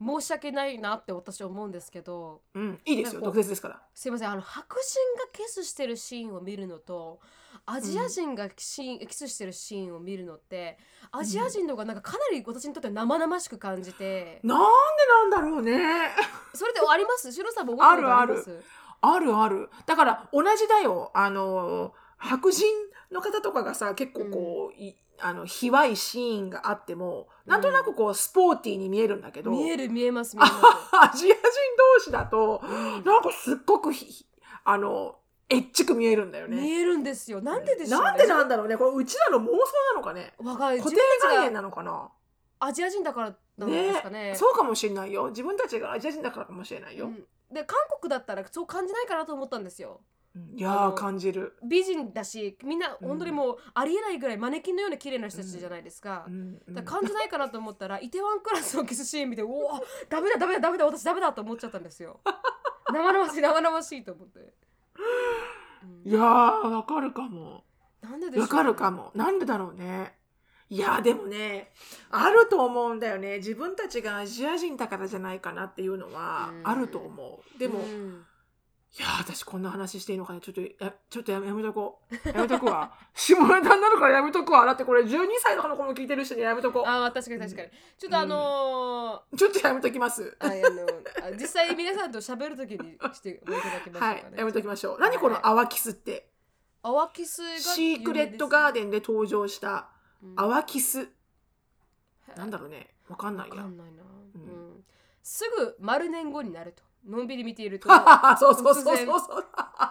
[0.00, 3.20] 申し訳ないなって私は思うんですけどうん、いいですよ。
[3.20, 3.82] 毒舌ですから。
[3.94, 7.20] すいませんあの白人がキスしてるシーンを見るのと
[7.66, 10.78] アジア人がシーン、キスしてるシーンを見るのって
[11.10, 15.78] アジア人の方がなんかかなり私にとっては生々しく感じて、なんでなんだろうね。
[16.54, 17.32] それであります？
[17.32, 18.62] シロさんも思ったことあります？
[19.00, 19.36] ある。
[19.36, 21.10] あるだから同じだよ。
[21.14, 22.64] あの白人
[23.10, 30.54] の方とかがさ結構こう、いあの卑猥いシーンがあってもなんとなくこうスポーティーに見えるんだけど、見える見えます見えます。
[31.12, 31.36] アジア人
[31.96, 32.66] 同士だとう
[33.00, 33.04] ん。
[33.04, 34.26] なんかすっごくひ
[34.64, 35.16] あの
[35.48, 36.60] エッチく見えるんだよね。
[36.60, 37.40] 見えるんですよ。
[37.40, 38.06] なんででしょうね。
[38.06, 38.76] なんでなんだろうね。
[38.76, 39.52] これうちらの妄想
[39.94, 40.34] なのかね。
[40.38, 40.78] わかんない。
[40.78, 42.10] 固定概念がなのかな。
[42.60, 44.34] アジア人だからなんですかね。
[44.36, 45.28] そうかもしれないよ。
[45.28, 47.14] 自分たちがアジア人だからかもしれないよ、うん。
[47.54, 50.00] で韓国だったらそう感じないかなと思ったんですよ
[50.54, 53.08] いや感じる、美人だしみんなうん。
[53.08, 56.26] 本当にもうありえないぐらいマネキンのような綺麗な人たちじゃないですか,、
[56.68, 59.70] だから感じないかなと思ったらイテワンクラスのキスシーン見ておお
[60.08, 62.20] ダメだダメだダメだ私ダメだと思っちゃったんですよ。
[62.92, 64.54] 生々しい生々しいと思って、
[65.82, 66.10] うん。
[66.10, 67.64] いやーわかるかも。
[68.00, 69.10] なんででしょうわかるかも。
[69.14, 70.16] なんでだろうね。
[70.70, 71.72] いやでもね
[72.10, 73.38] あると思うんだよね。
[73.38, 76.62] 自分たちがアジア人だからじゃないかなっていうのはうん。
[76.64, 77.58] あると思う。
[77.58, 78.26] でも、いうん
[78.96, 80.40] やー私こんな話していいのかね。
[80.40, 82.28] ちょっとやちょっとやめやめとこう。
[82.28, 82.92] やめとくわ。
[83.14, 84.64] 下ネタになるからやめとくわ。
[84.64, 87.68] だってこれ12歳の子も聞いてる人にやめとこあー確かに確かに。
[87.98, 90.36] ちょっとあのうちょっとやめときます。
[90.40, 94.98] ーああのあ実際皆さんと喋るときにしていただきましょうかね、はいやめときましょう。
[95.00, 96.30] 何この淡キスって？
[96.82, 99.90] 淡キスがシークレットガーデデンで登場した
[100.24, 101.08] ン淡キス。
[102.36, 102.94] なんだろうね。
[103.08, 103.56] わかんないや。
[103.56, 104.84] わかんないな、ううんん。
[105.22, 107.88] すぐ丸年後になるとのんびり見ていると
[108.38, 109.20] そうそうそうそう。
[109.20, 109.46] そう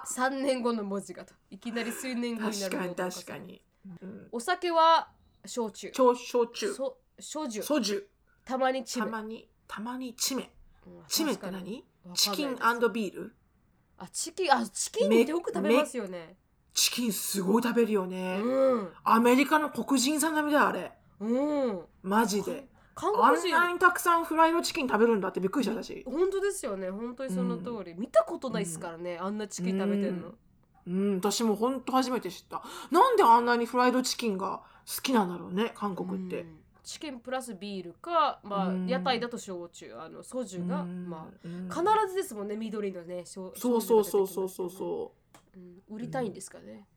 [0.06, 3.62] 3年後の文字がといきなり数年後になる確かに確かに、
[4.02, 5.10] うん、お酒は
[5.46, 5.92] 焼酎。
[5.92, 6.74] 超焼酎。
[6.74, 7.62] そ焼酎。
[7.64, 8.04] ソジュ
[8.46, 10.52] たまにチメたまにたまにチメ
[10.86, 11.86] うんチメって何？
[12.14, 12.56] チキン
[12.94, 13.36] ビール
[13.98, 16.38] あチキンあチキンよく食べますよね。
[16.74, 18.94] チキンすごい食べるよね、うん。
[19.04, 20.94] アメリカの黒人さん並みだよあれ。
[21.20, 21.82] うん。
[22.04, 22.67] マジで
[22.98, 23.50] 韓あ国人。
[23.50, 26.04] んなにたくさんフライドチキン食べるんだってびっくりした私。
[26.04, 26.90] 本当ですよね。
[26.90, 30.34] 本当にその通り、見たことないですからね、あんなチキン食べてんの、
[30.88, 31.16] うん。
[31.18, 32.64] 私も本当初めて知った。
[32.90, 36.58] なんであんなにフライドチキンが好きなんだろうね韓国って、うん。
[36.84, 38.88] チキンプラスビールか、まあうん。
[38.88, 41.10] 屋台だと焼酎あのソジュが、うん。
[41.10, 41.70] まうん。
[41.70, 45.12] あ、必ずですもんね緑のね焼そうそうそうそうそう焼酎が出てきますけどそ
[45.56, 45.96] うん。
[45.96, 46.88] 売りたいんですかね、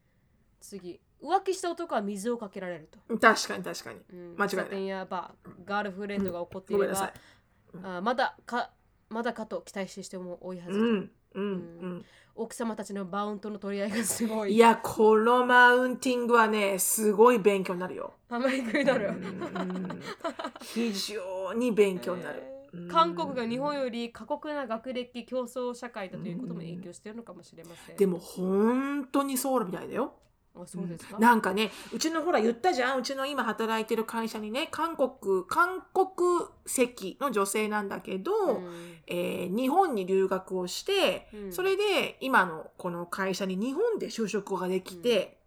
[0.61, 4.01] 次浮気した男は水をかけられると、う確かに確かに。
[4.13, 4.87] うん、間違いない。
[4.87, 8.71] やバーガールフレンドが怒っていればごめんなさい、あまだか
[9.11, 12.05] まだかと期待して人も多いはず、うんうんうん。
[12.35, 14.55] 奥様たちのバウントの取り合いがすごい。
[14.55, 18.15] いやこのマウンティングはねすごい勉強になるよ。
[18.31, 20.01] あまり食いなる、うん
[20.63, 22.43] 非常に勉強になる、
[22.89, 27.97] 韓国が日本より過酷な学歴競争社会だということも影響しているのかもしれません。
[27.97, 30.15] でも本当にそうみたいだよ
[30.57, 32.99] あそうですか、なんかねうちのほら言ったじゃん。
[32.99, 38.97] うちの今働いてる会社にね韓国韓国籍の女性なんだけど、うん。
[39.07, 41.53] えー日本に留学をして、うん。
[41.53, 45.39] それで今のこの会社に日本で就職ができて、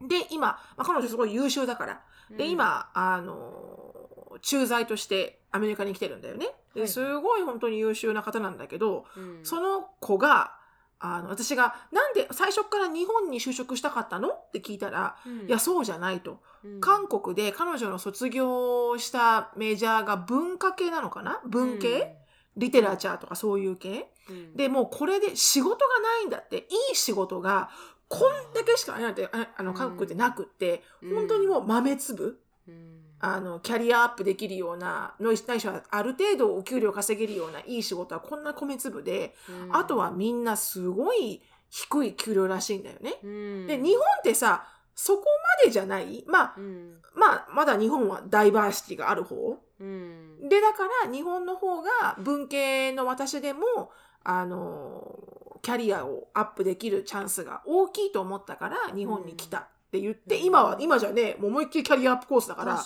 [0.00, 2.02] で今、まあ、彼女すごい優秀だから。
[2.30, 2.50] でうん。
[2.50, 6.46] 今あの駐在としてアメリカに来てるんだよね。
[6.46, 9.40] はいですごい本当に優秀な方なんだけど、うん。
[9.44, 10.56] その子が
[11.04, 15.46] あの私が「なんで最初から日本に就職したかったの?」って聞いたら「うん。
[15.46, 16.40] いやそうじゃない」と。
[16.64, 16.80] うん。
[16.80, 21.40] 韓国で彼女の卒業したメジャーが文化系なのかな？
[21.44, 22.16] 文系、
[22.56, 24.10] リテラチャーとかそういう系？
[24.30, 24.56] うん。
[24.56, 26.66] でもうこれで仕事がないんだって。
[26.70, 27.70] いい仕事が
[28.08, 31.14] こんだけしかないなんてああの韓国ってなくって、うん。
[31.14, 32.40] 本当にもう豆粒？
[32.66, 39.76] うんあのキャリアアップできるようなのないしはある程度お給料稼げるようないい仕事はこんな米粒で、うん。
[39.76, 43.14] あとはみんなすごい低い給料らしいんだよね。
[43.22, 43.66] うん。
[43.66, 46.24] で日本ってさそこまでじゃない？
[46.26, 47.00] まあうん。
[47.14, 49.58] まあまだ日本はダイバーシティがある方。
[49.80, 50.48] うん。
[50.48, 53.90] でだから日本の方が文系の私でも
[54.22, 59.68] あのキャリアをアップできるチャンスが大きいと思ったから日本に来た
[59.98, 62.84] っって言って、今は今じゃねもう思いっきりキャリアアップコースだから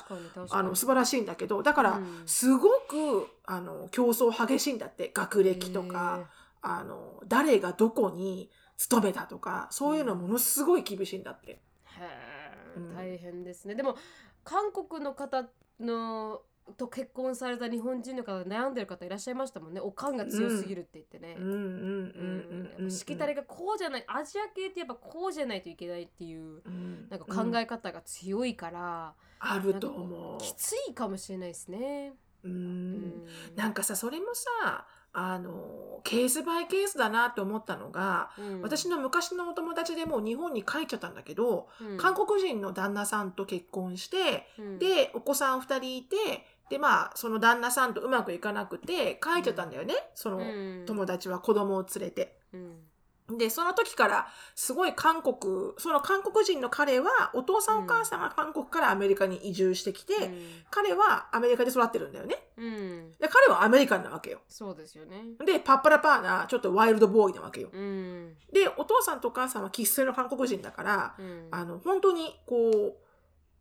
[0.50, 2.22] あの素晴らしいんだけどだからうん。
[2.26, 6.28] すごくあの競争激しいんだって学歴とか
[6.60, 11.52] あの誰がどこに勤めたとかそういうのものすごい厳しいんだって。
[11.52, 11.60] へ
[12.94, 13.96] 大変ですね、でも
[14.44, 15.48] 韓国の方
[15.80, 16.42] の
[16.76, 19.80] と結婚された日本人の方悩んでる方いらっしゃいましたもんね。
[19.80, 21.36] おかんが強すぎるって言ってね、
[22.90, 27.08] しきたりがこうじゃないアジア系ってやっぱこうじゃないといけないっていううん。
[27.08, 32.12] なんか考え方が強いから、あると思きついかもしれないですね。
[32.44, 32.48] う。
[32.48, 32.96] ううん。
[33.02, 38.62] んなんかさそれもさあのケースバイケースだなって思ったのが、うん。
[38.62, 41.96] 私の昔のお友達でもう日本に帰っちゃったんだけど、うん。
[41.98, 44.78] 韓国人の旦那さんと結婚して、うん。
[44.78, 46.16] でお子さん2人いて
[46.70, 52.38] でまあその旦那さんとうまくいかなくて帰っちゃったんだよね、そのうん友達は子供を連れて。
[52.52, 52.76] うん
[53.36, 55.36] でその時からすごい韓国
[55.76, 60.14] その韓国人の彼はお父さんお母さんが韓国からアメリカに移住してきて、
[60.70, 62.36] 彼はアメリカで育ってるんだよね。
[62.56, 64.40] うんうんで彼はアメリカンなわけよ。
[64.48, 65.24] そうですよね。
[65.44, 67.68] でパッパラパーなちょっとワイルドボーイなわけよ。
[67.70, 72.96] うんでお父さんとお母さんは生粋の韓国人だから、うんあの本当にこう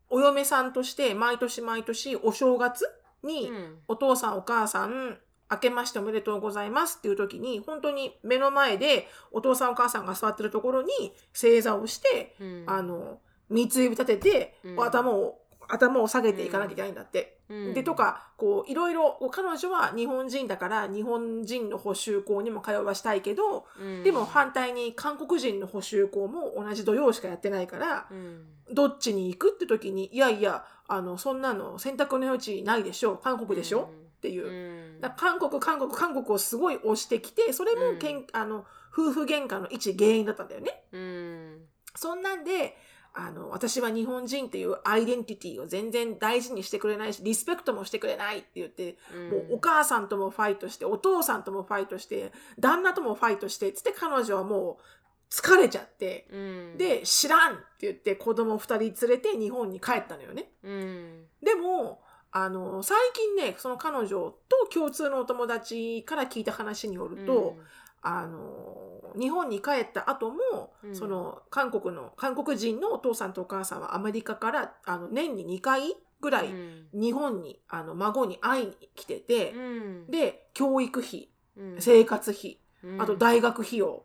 [0.10, 2.86] お嫁さんとして毎年毎年お正月
[3.24, 3.78] に、うん。
[3.88, 5.18] お父さんお母さん
[5.50, 10.90] 明けましておめでとうございますっていう時に本当に目の前でお父さんお母さんが座ってるところに
[11.34, 12.64] 正座をして、うん。
[12.68, 14.84] あの三つ指立てて、うん。
[14.84, 15.40] 頭を
[15.70, 17.40] 頭を下げていかなきゃいけないんだって。
[17.50, 17.74] うん。
[17.74, 24.04] でとかこういろいろ彼女は日本人だから日本人の補習校にも通わしたいけど、うん。
[24.04, 28.46] でも反対に韓国人の補習校も同じ土曜しかやってないから、うん。
[28.74, 34.48] どっちに行くって時にいやいやあのそんなの選択の余地ないでしょ韓国でしょ、っていう。
[34.96, 34.98] う。
[34.98, 35.02] ん。
[35.02, 40.84] だ韓国韓国韓国をすごい押してきてそれもけん、あの夫婦喧嘩の一原因だったんだよね。
[40.92, 41.62] うん。
[41.96, 42.78] そんなんで
[43.20, 48.98] あの私は日本人っていうアイデンティティを全然大事にしてくれないしリスペクトもしてくれないって言って、
[49.32, 54.84] もうお母さんともファイトしてお父さんともファイトして旦那ともファイトしてつって彼女はもう
[55.30, 56.28] 疲れちゃって。
[56.32, 56.78] うん。
[56.78, 60.52] で知らんって言って子供2人連れて日本に帰ったのよね。
[60.64, 61.26] うん。
[61.44, 62.02] でも
[62.32, 67.58] あの最近ねその彼女と共通のお友達から聞いた話によると、
[68.02, 70.96] あの日本に帰った後も、うん。
[70.96, 76.88] その韓国の韓国人のお父さんとお母さんはアメリカからあの年に2回ぐらいうん。
[76.94, 80.12] 日本にあの孫に会いに来てて、うん。
[80.12, 81.76] で教育費うん。
[81.80, 83.02] 生活費、うん。
[83.02, 84.04] あと大学費用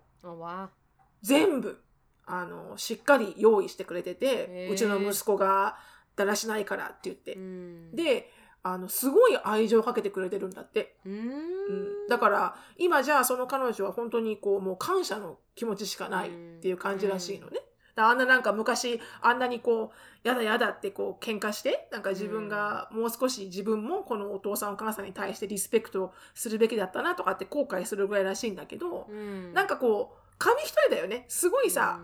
[1.22, 1.80] 全部
[2.26, 5.76] あのしっかり用意してくれててうちの息子が
[6.16, 7.94] だらしないからって言って、うん。
[7.94, 8.30] で
[8.64, 10.96] あのすごい愛情をかけてくれてるんだって。
[11.04, 11.12] うん。
[11.12, 12.08] うん。
[12.08, 17.60] だから今じゃあその彼女は本当にこうもう感謝の気持ちしかないっていう感じらしいのね。
[17.94, 19.92] あんななんか昔あんなにこ
[20.24, 29.52] うやだやだってこう喧嘩してなんか自分がもう少し自分もこのお父さんお母さんに対してリスペクトするべきだったなとかって後悔するぐらいらしいんだけど、うん。
[29.52, 31.24] なんかこう紙一重だよね。
[31.28, 32.00] すごいさ、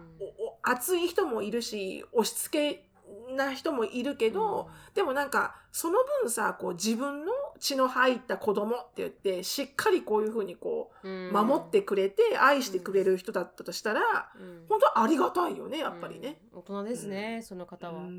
[0.62, 2.88] 熱い人もいるし押し付け
[3.34, 11.28] な人もいるけど、でもなんかその分さこう自分の血の入った子供って言ってしっかりこういうふうにこうん。
[11.30, 14.00] う守ってくれて愛してくれる人だったとしたら
[14.38, 14.66] うん。
[14.68, 16.40] 本当ありがたいよねやっぱりね。
[16.52, 16.58] うん。
[16.60, 18.02] 大人ですねそのう方は。
[18.02, 18.06] ん。
[18.06, 18.10] う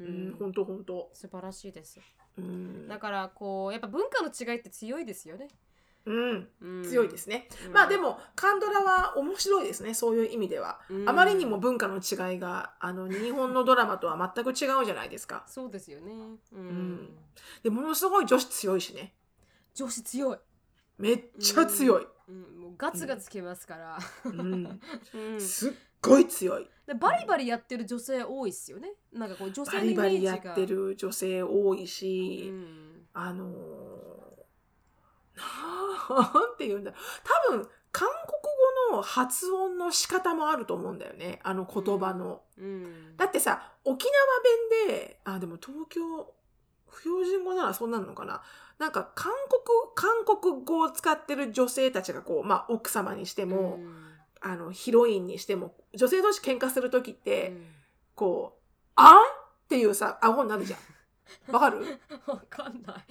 [0.00, 0.36] うんん。
[0.38, 1.08] 本当本当。
[1.12, 2.00] 素晴らしいです。
[2.36, 2.88] うん。
[2.88, 5.48] だからこうやっぱ文化の違いって強いですよね
[6.04, 6.48] うん。
[6.60, 6.84] うん。
[6.84, 7.48] 強いですね。
[7.66, 7.72] うん。
[7.72, 10.80] まあでもカンドラは面白いですねそういう意味では。
[10.90, 11.08] うん。
[11.08, 15.44] あまりにも文化の違いがあの日本のドラマとは全く違うじゃないですか。
[15.46, 16.12] そうですよね。
[16.52, 16.68] うん。
[16.94, 17.08] ん。
[17.62, 19.14] でものすごい女子強いしね。
[19.74, 20.38] 女子強い。
[20.98, 22.06] めっちゃ強い。
[22.28, 22.60] うん。
[22.60, 23.98] もうガツガツきますから。
[24.24, 24.80] うん。
[25.14, 25.40] うん。
[25.40, 26.68] すっごい強い。
[26.86, 28.92] でバリバリやってる女性多いっすよね。
[29.12, 33.48] なんかこう女性バリバリやってる女性多いし、うんあのー、
[35.36, 35.81] なん
[36.58, 36.92] て言うんだ。
[37.48, 41.40] 多分韓国語の発音の仕方もあると思うんだよね。
[41.42, 42.42] あの言葉の。
[42.58, 43.16] うん。
[43.16, 46.32] だってさ沖縄弁であでも東京
[46.88, 48.42] 不標準語ならそうなるのかな。
[48.78, 49.62] なんか韓国
[49.94, 54.08] 韓国語を使ってる女性たちがこう、まあ、奥様にしても、うん。
[54.44, 57.66] あのヒロインにしても女性同士喧嘩する時って、うん。
[58.16, 58.62] こう
[58.96, 59.22] 「あん?」っ
[59.68, 60.80] ていうさ顎になるじゃん。
[61.54, 61.86] わかる？
[62.26, 63.04] わかんない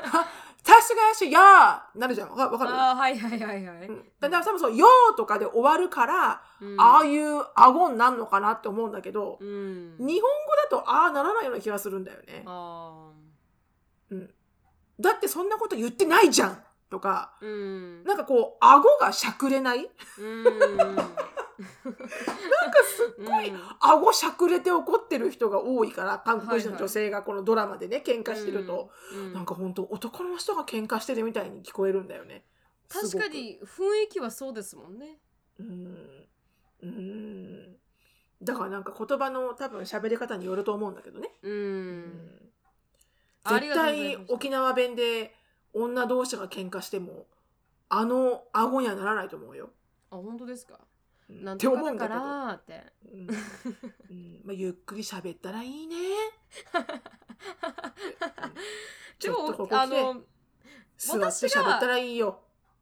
[0.88, 2.30] さすがしやーなるじゃん。
[2.30, 2.70] わかる？
[2.70, 4.04] あーはいはいはいはい、うん。
[4.20, 6.80] だから多分そう、よーとかで終わるから、うん。
[6.80, 9.96] ああいう顎になるのかなって思うんだけど、うん。
[9.98, 12.42] 日本語だとああならないような気がするんだよね。
[12.46, 13.10] あ
[14.98, 18.04] だってそんなこと言ってないじゃんとか、ーうん。
[18.04, 19.90] なんかこう、顎がしゃくれない？
[20.18, 20.46] うん
[21.58, 23.60] すっごいうん。
[23.80, 32.44] 顎しゃくれて怒ってる人が多いから韓国人の女性がこのドラマでね喧嘩してると、うんなんか本当男の人が喧嘩してるみたいに聞こえるんだよね。
[32.88, 35.18] 確かに雰囲気はそうですもんね。
[35.58, 36.26] うん。
[36.82, 37.76] うん。
[38.42, 41.50] だからなんか言葉の多分喋り方によると思うんだけどね、う。
[41.50, 42.52] うん。
[43.48, 45.34] 絶対沖縄弁で
[45.72, 47.26] 女同士が喧嘩しても
[47.88, 49.70] あの顎にはならないと思うよ。
[50.10, 50.78] あ、本当ですか？
[51.30, 52.92] うんなんとかだか思うんだけど、らって。
[53.12, 53.28] うん
[54.10, 55.96] うんまあ、ゆっくり喋ったらいいね。
[59.18, 60.22] ち でもょっとここあの
[60.96, 62.40] 座って喋ったらいいよ。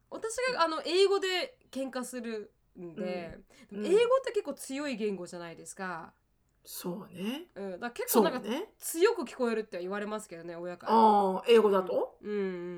[0.09, 3.37] 私があの英語で喧嘩するんで、
[3.71, 6.13] うん英語って結構強い言語じゃないですか。
[6.63, 7.47] そうね。
[7.55, 8.49] うん、だ結そ構なんか。
[8.77, 10.93] 強く聞こえるって言われますけどね、親から。
[10.93, 12.17] ああ、英語だと？
[12.21, 12.35] うんう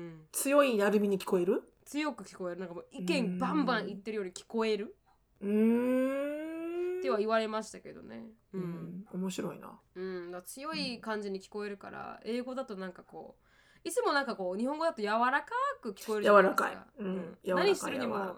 [0.08, 0.26] ん。
[0.32, 1.62] 強いなるみに聞こえる？
[1.84, 2.60] 強く聞こえる。
[2.60, 4.96] なんかもう意見バンバン言ってるより聞こえる
[5.40, 7.00] うーん。
[7.00, 8.24] っては言われましたけどね。
[8.52, 8.58] う。
[8.58, 9.78] うんん、面白いな。
[9.94, 13.36] うん、だ強い感じに聞こえるから、英語だとなんかこ
[13.84, 15.46] う、いつもなんかこう、日本語だと柔らか
[15.80, 16.68] く聞こえるじゃないですか。
[16.68, 17.04] 柔らかい。
[17.04, 17.66] うん、柔らかい。
[17.66, 18.36] 何するにも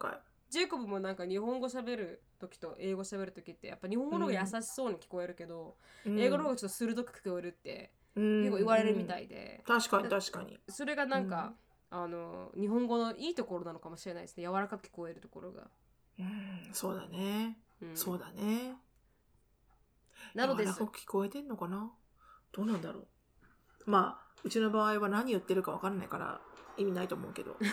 [0.52, 6.10] ジェイコブもなんか日本語喋る時と英語喋る時ってやっぱ日本語の方が優しそうに聞こえるけど、い。
[6.10, 10.58] うん英語の方がちょっと鋭く聞こえるってうん結構言われるみたいで、確かに確かに。
[10.68, 11.54] それがなんか、
[11.88, 15.70] あの日本語のいいところなのかもしれないですね柔らかく聞こえるところが、
[16.18, 17.58] うん、そうだね。
[17.80, 18.76] うんそうだね。
[20.34, 21.90] なのです聞こえてんのかな？
[22.52, 23.06] どうなんだろう。
[23.90, 26.40] まあ、うちの場合は何言ってるか分かんないから
[26.76, 27.56] 意味ないと思うけど。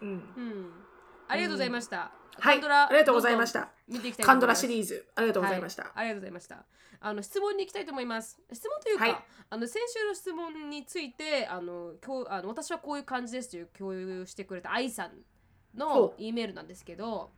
[0.00, 0.08] うん。
[0.08, 0.72] うん
[1.26, 3.70] ありがとうございました、はい、ありがとうございました。
[3.88, 5.84] 見ていきたいとカンドラシリーズ、ありがとうございました。
[5.84, 6.66] はい、ありがとうございました
[7.00, 9.16] あの質問に行きたいと思います質問というか、はい
[9.50, 15.12] あの先週の質問についてあの今日あの私はこういう感じですという共有してくれた愛さん
[15.76, 17.30] の E メールなんですけど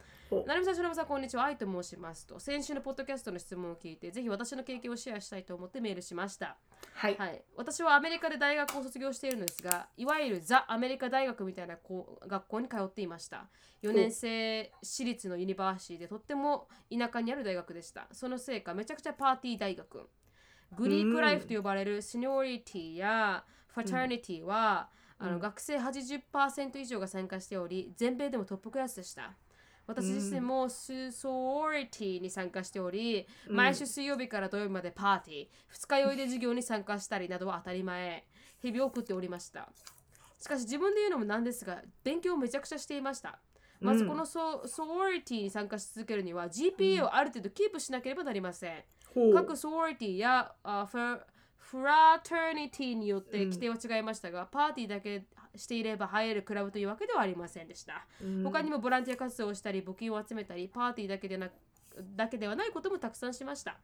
[0.45, 1.45] なるみさん、しのぶさん、こんにちは。
[1.45, 2.41] 愛と申しますと。
[2.41, 6.57] 先週のポッドキャストの質問を聞いて、ぜひ私の経験をシェアしたいと思ってメールしました。
[6.95, 7.17] はい。
[7.17, 13.47] はい、私はアメリカで大学を卒業しているのですが、いわゆるザ・アメリカ大学みたいなこう学校に通っていました。
[13.85, 18.09] 4年制私立の university でとっても田舎にある大学でした。
[18.11, 20.09] そのせいか、めちゃくちゃパーティー大学。
[20.77, 29.33] Greek life と呼ばれる sorority や fraternity は、あの学生80%以上が参加しており、全米でもトップクラスでした。
[29.87, 38.27] 私自身も sorority に参加しており、毎週水曜日から土曜日までパーティー、二日酔いで授業に参加したりなどは当たり前、
[38.61, 39.69] 日々を送っておりました。
[40.39, 43.39] しかし自分で言うのもなんですが、勉強をめちゃくちゃしていました。
[43.81, 48.83] まずこのソ,、ソーリティに参加し続けるには GPA をある程度キープしなければなりません。
[49.15, 51.21] ほう各ソーリティやあファ
[51.71, 55.25] フラターニティによって規定は違いましたが、パーティーだけ
[55.57, 58.07] していれば入れるクラブというわけではありませんでした。
[58.45, 61.51] 他にもボランティア活動をしたり、募金を集めたり、パーティーだけでな
[62.15, 63.79] だけではないこともたくさんしました。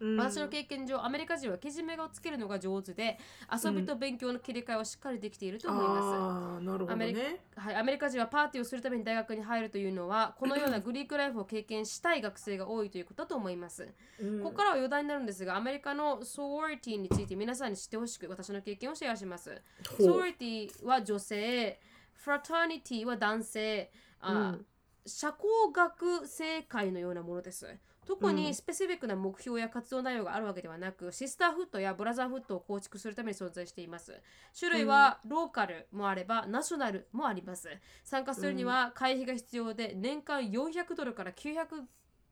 [0.00, 3.18] うん私の経験上、アメリカ人はけじめをつけるのが上手で、
[3.52, 6.00] 遊びと勉強の切り替えをしっかりできていると思います。
[6.00, 7.40] ああ、なるほどアメリね。
[7.56, 13.88] はい、アメリカ人はパーティーをするために大学に入るというのはこのようなグリークライフを経験したい学生が多いということだと思います。
[14.20, 19.62] うんここからは余談になるんですがアメリカのソーリティについて皆さんに知ってほしく私の経験をシェアします。
[19.98, 21.80] ほうソーリティは女性、
[22.14, 23.90] フラターニティは男性、
[24.20, 24.66] あうん
[25.06, 27.66] 社交学生会のようなものです。
[28.06, 34.22] 特にスペシフィックな目標や活動内容があるわけではなく、シスターフットやブラザーフットを構築するために存在しています。
[34.58, 37.68] 種類はローカルもあれば、ナショナルもあります。
[38.04, 41.66] 参加するには会費が必要で、年間400ドルから900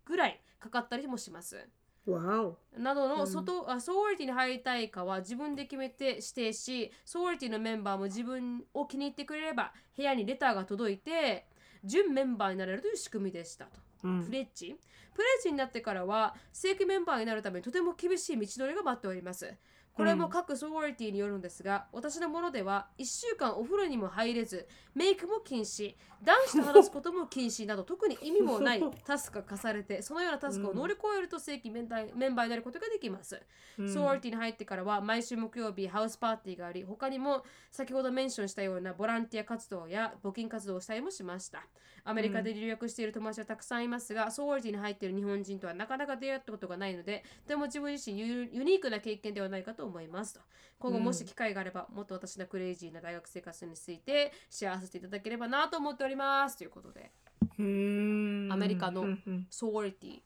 [0.05, 1.69] ぐらいかかったりもします。
[2.07, 2.59] わお。
[2.79, 11.47] などの外、あソーリティに入りたいかは自分で決めて指定し、ソーリティのメンバーも自分を気に入ってくれれば部屋にレターが届いて、
[11.83, 13.94] 準メンバーになれるという仕組みでしたと。
[14.25, 14.79] プレッチ
[15.15, 19.55] プレッジになってからは正規メンバーになるためにとても厳しい道のりが待っております。
[19.97, 33.41] これも各ソーリティによるんですが、私のものでは1週間お風呂にも入れず、メイクも禁止、男子と話すことも禁止など特に意味もない タスクが課されて、そのようなタスクを乗り越えると正規メンバーメンバーになることができます。
[33.77, 41.65] ソーリティに入ってからは毎週木曜日ハウスパーティーがあり、他にも先ほどメンションしたようなボランティア活動や募金活動をしたりもしました。
[42.07, 50.41] アメリカで留学している友達はたくさんいますが、 sorority に入っている日本人とはなかなか出会ったことがないので、とても自分自身ユユニークな経験ではないかと思いますと。
[50.79, 56.59] 今後もし機会があれば、もっと私のクレイジーな大学生活についてシェアさせていただければなと思っております。
[56.59, 57.11] ということで、
[57.59, 59.05] うんアメリカの
[59.51, 60.21] sorority、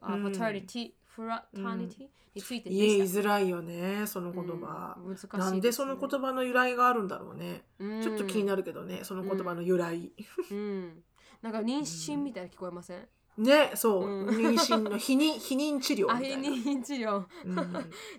[0.00, 3.02] あ fraternity、fraternityについてで言い。
[3.02, 4.98] づらいよね、その言葉。
[4.98, 7.64] うん難しいねなんでその言葉の由来があるんだろうね。
[7.78, 10.12] うんちょっと気になるけどね、その言葉の由来。
[10.50, 11.02] うん
[11.42, 13.06] なんか妊娠みたいな聞こえません、
[13.36, 14.28] ねそう、うん。
[14.28, 16.48] 妊娠の避妊避妊治療あみたいな。
[16.48, 17.24] 妊娠治療。
[17.44, 17.54] うん。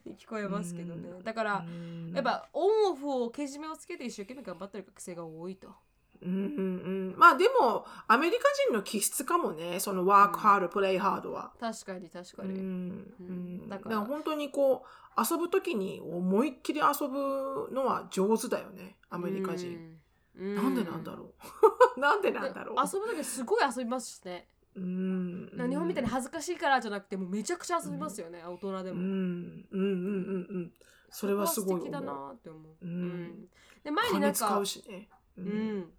[0.05, 1.23] に 聞こえますけどね、うん。
[1.23, 2.11] だから、うん。
[2.13, 5.69] やっぱオンオフをけじめをつけて一生懸命頑張ってる学生が多いと。
[6.21, 9.79] うんうんうん、まあでもアメリカ人の気質かもね。
[9.79, 11.51] そのワークハード、プレイハードは。
[11.59, 12.53] 確かに確かに。
[12.53, 13.13] うん。
[13.19, 13.57] ううん。
[13.65, 18.97] ん、だかだからら本当にこう遊ぶ時に思いっきり遊ぶのは上手だよね。
[19.09, 19.99] アメリカ人。
[20.37, 20.55] うん。
[20.55, 21.33] なんでなんだろ
[21.95, 21.99] う。
[21.99, 22.75] なんでなんだろう。
[22.83, 24.47] 遊ぶ時すごい遊びますしね。
[24.75, 25.69] うん。
[25.69, 29.01] 日本みたいに恥ずかしいからじゃなくてもうめちゃくちゃ遊びますよね、大人でも。
[29.01, 29.07] うん。
[29.07, 29.65] うん。
[29.71, 29.81] うん。
[29.81, 30.47] うん。
[30.49, 30.73] うん。
[31.09, 32.73] それはすごい素敵だなって思う。
[32.81, 33.47] うん。
[33.83, 35.07] で前になんか金使う、しね。
[35.37, 35.93] ううん、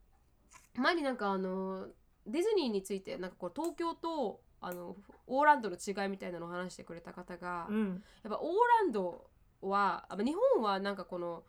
[0.76, 1.86] 前になんかあの
[2.26, 4.96] ディズニーについてなんかこう東京とあの
[5.26, 8.02] オーランドの違いみたいなのを話してくれた方が、うん。
[8.24, 8.48] やっぱオー
[8.82, 9.30] ランド
[9.62, 11.44] はあ日本はなんかこの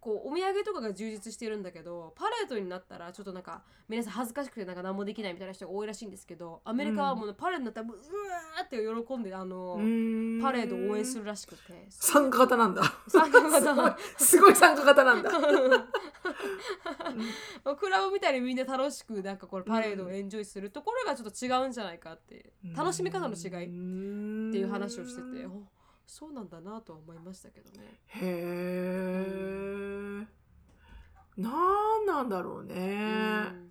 [0.00, 10.40] こうお土産とかが充実してるんだけどパレードになったらちょっとなんか皆さん恥ずかしくてなんか何もできないみたいな人が多いらしいんですけどアメリカはもうパレードになったらもううわーって喜んであの、うん。
[10.40, 11.86] パレードを応援するらしくて。
[11.90, 12.82] 参加型なんだ。
[13.08, 13.98] 参加型。
[14.16, 15.30] すごい参加型なんだ。
[17.76, 23.66] クラブみたいにみんな楽しくなんかこのパレードをエンジョイするところがちょっと違うんじゃないかって楽しみ方の違い
[24.48, 25.62] っていう話をしててお
[26.10, 28.00] そうなんだなとは思いましたけどね。
[28.08, 30.26] へえ。
[31.36, 32.74] なんなんだろうね。
[32.74, 32.78] う
[33.54, 33.70] ん。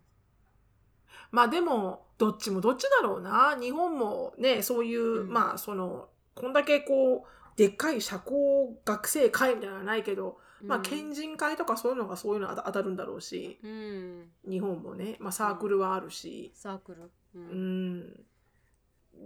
[1.32, 3.58] まあでもどっちもどっちだろうな。
[3.60, 5.30] 日本もねそういう、うん。
[5.30, 7.28] まあそのこんだけこう
[7.58, 13.60] でっかい社交学生会みたいなのはないけど、まあ県人会とかそういうのがそういうの当たるんだろうし。
[13.62, 18.26] うん、日本もね、まあ、サークルはあるし、サークル、ううんん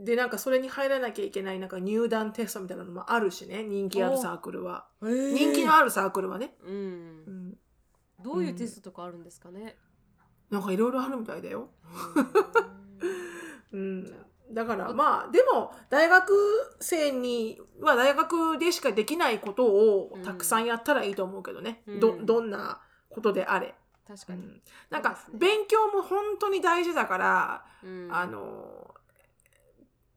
[0.01, 6.73] でなんかそれに入らなきゃいけないなんか入団テストみたいなのもあるしね人気あるサークルは、人人気のあるサークルはね、うん。
[7.27, 7.57] う、ん、
[8.23, 9.77] どういうテストとかあるんですかね？
[10.49, 11.69] なんかいろいろあるみたいだよ。
[13.71, 13.79] うん。
[14.51, 16.33] うん、だからまあでも大学
[16.79, 21.99] 生には大学でしかできないことをたくさんやったらいいと思うけどね、うん。
[21.99, 23.75] どどんなことであれ、
[24.07, 24.43] 確かに。
[24.43, 28.09] うん、なんか勉強も本当に大事だから、うん。
[28.11, 28.92] あの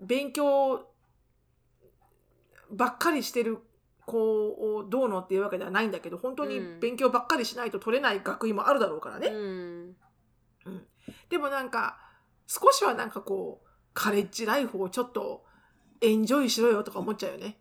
[0.00, 0.86] 勉強
[2.70, 3.58] ばっかりしてる
[4.04, 4.16] 子
[4.76, 6.80] をどうのっていうわけではないんだけど本当にうん。
[6.80, 9.96] 勉強ばっかりしないと取れない学位もあるだろうからね、うん。
[11.28, 11.98] でもなんか
[12.46, 15.44] 少しはなんかこうカレッジライフをちょっと
[16.00, 17.58] エンジョイしろよとか思っちゃうよね。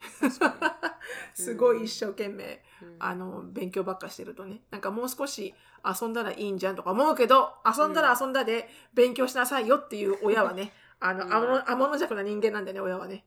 [1.33, 2.95] すごい一生懸命うん。
[2.99, 4.61] あの勉強ばっかしてるとね。
[4.69, 5.53] なんかもう少し
[6.01, 13.25] 遊んだらいいんじゃんとか思うけど遊んだら遊んだで勉強しなさいよっていう親はねあのうんあの天の弱な人間なんでね親はね。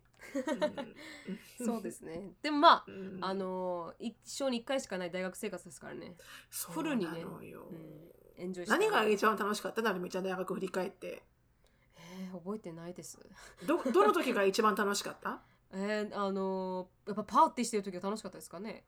[1.64, 2.32] そうですね。
[2.42, 6.16] でもまあ、うんあの一生に一回しかない大学生活ですからね。
[6.50, 8.78] フルにねなのようん、エンジョイして。
[8.78, 9.82] 何が一番楽しかった？
[9.82, 11.22] なるみちゃん大学振り返って
[11.96, 13.18] えー覚えてないです。
[13.66, 15.40] どどの時が一番楽しかった、
[15.72, 18.84] えー、あのやっぱパーティーしてる時は楽しかったですかね。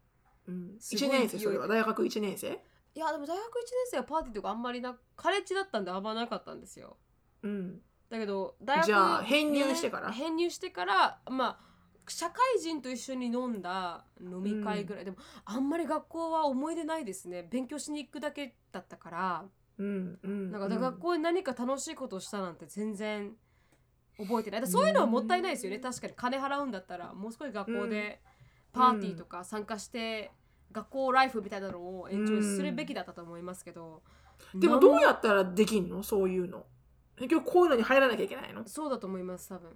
[0.47, 2.49] うん、すごい1年生それは大学1年生？
[2.93, 3.47] いやでも大学1年
[3.93, 6.97] 生はパーティーとかあんまりなカレッジだったんであんまなかったんですよ。
[7.43, 10.09] うんだけど大学じゃあ編入してから？
[10.09, 11.71] ね編入してからまあ
[12.09, 17.47] 社会人と一緒に飲んだ飲み会ぐらい、でもあんまり学校は思い出ないですね。
[17.49, 19.45] 勉強しに行くだけだったから。
[19.79, 23.33] うんうんなんか学校で何か楽しいことをしたなんて全然
[24.19, 24.61] 覚えてない。
[24.61, 25.79] だそういうのはもったいないですよね。
[25.79, 28.21] 確かに金払うんだったらもう少し学校で
[28.73, 30.33] パーティーとか参加して
[30.73, 34.03] 学校ライフみたいなのをエンジョイするべきだったと思いますけど、
[34.55, 36.03] でもどうやったらできんの？
[36.03, 36.67] そういうの
[37.21, 38.67] 結局こういうのに入らなきゃいけないの？
[38.67, 39.71] そうだと思います多分。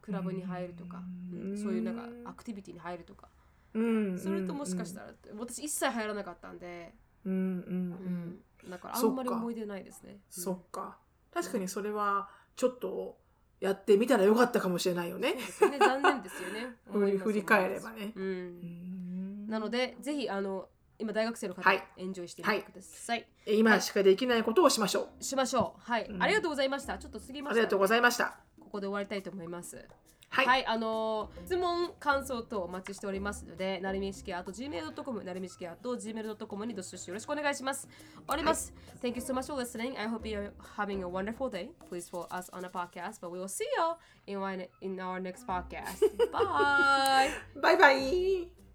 [0.00, 1.50] クラブに入るとか、うん。
[1.50, 3.28] うんそういうなんかアクティビティに入るとか、
[3.74, 8.70] うんそれともしかしたら、私一切入らなかったんで、うんうんうん、うん。
[8.70, 10.18] だからあんまり思い出ないですね。
[10.30, 10.96] そっか。
[11.34, 13.18] 確かにそれはちょっと
[13.60, 15.40] やってみたらよかったかもしれないようんねね。
[15.80, 17.18] 残念で すよね。
[17.18, 18.12] 振り返ればね。
[18.14, 18.20] う。
[18.20, 19.48] うんん。
[19.48, 20.68] なのでぜひあの
[20.98, 23.26] 今大学生の方、はいエンジョイしてみてください。
[23.46, 25.80] 今しかできないことをしましょう、しましょう。
[25.80, 26.98] はい、うんありがとうございました。
[26.98, 29.86] ちょっと過ぎました、ありがとうございましたここで終わりたいと思います。
[30.28, 37.86] はい、はい、あのー質問、感想等お待ちしておりますので、なるみしきあと gmail.com、なるみしきあと gmail.com にどしどしよろしくお願いします。
[37.86, 38.74] 終わります。
[39.02, 39.98] Thank you so much for listening.
[39.98, 41.70] I hope you're having a wonderful day.
[41.88, 43.64] Please follow us on a podcast, but we will see
[44.26, 46.00] you in, in our next podcast.
[46.32, 47.30] Bye!
[47.60, 48.65] バイバイ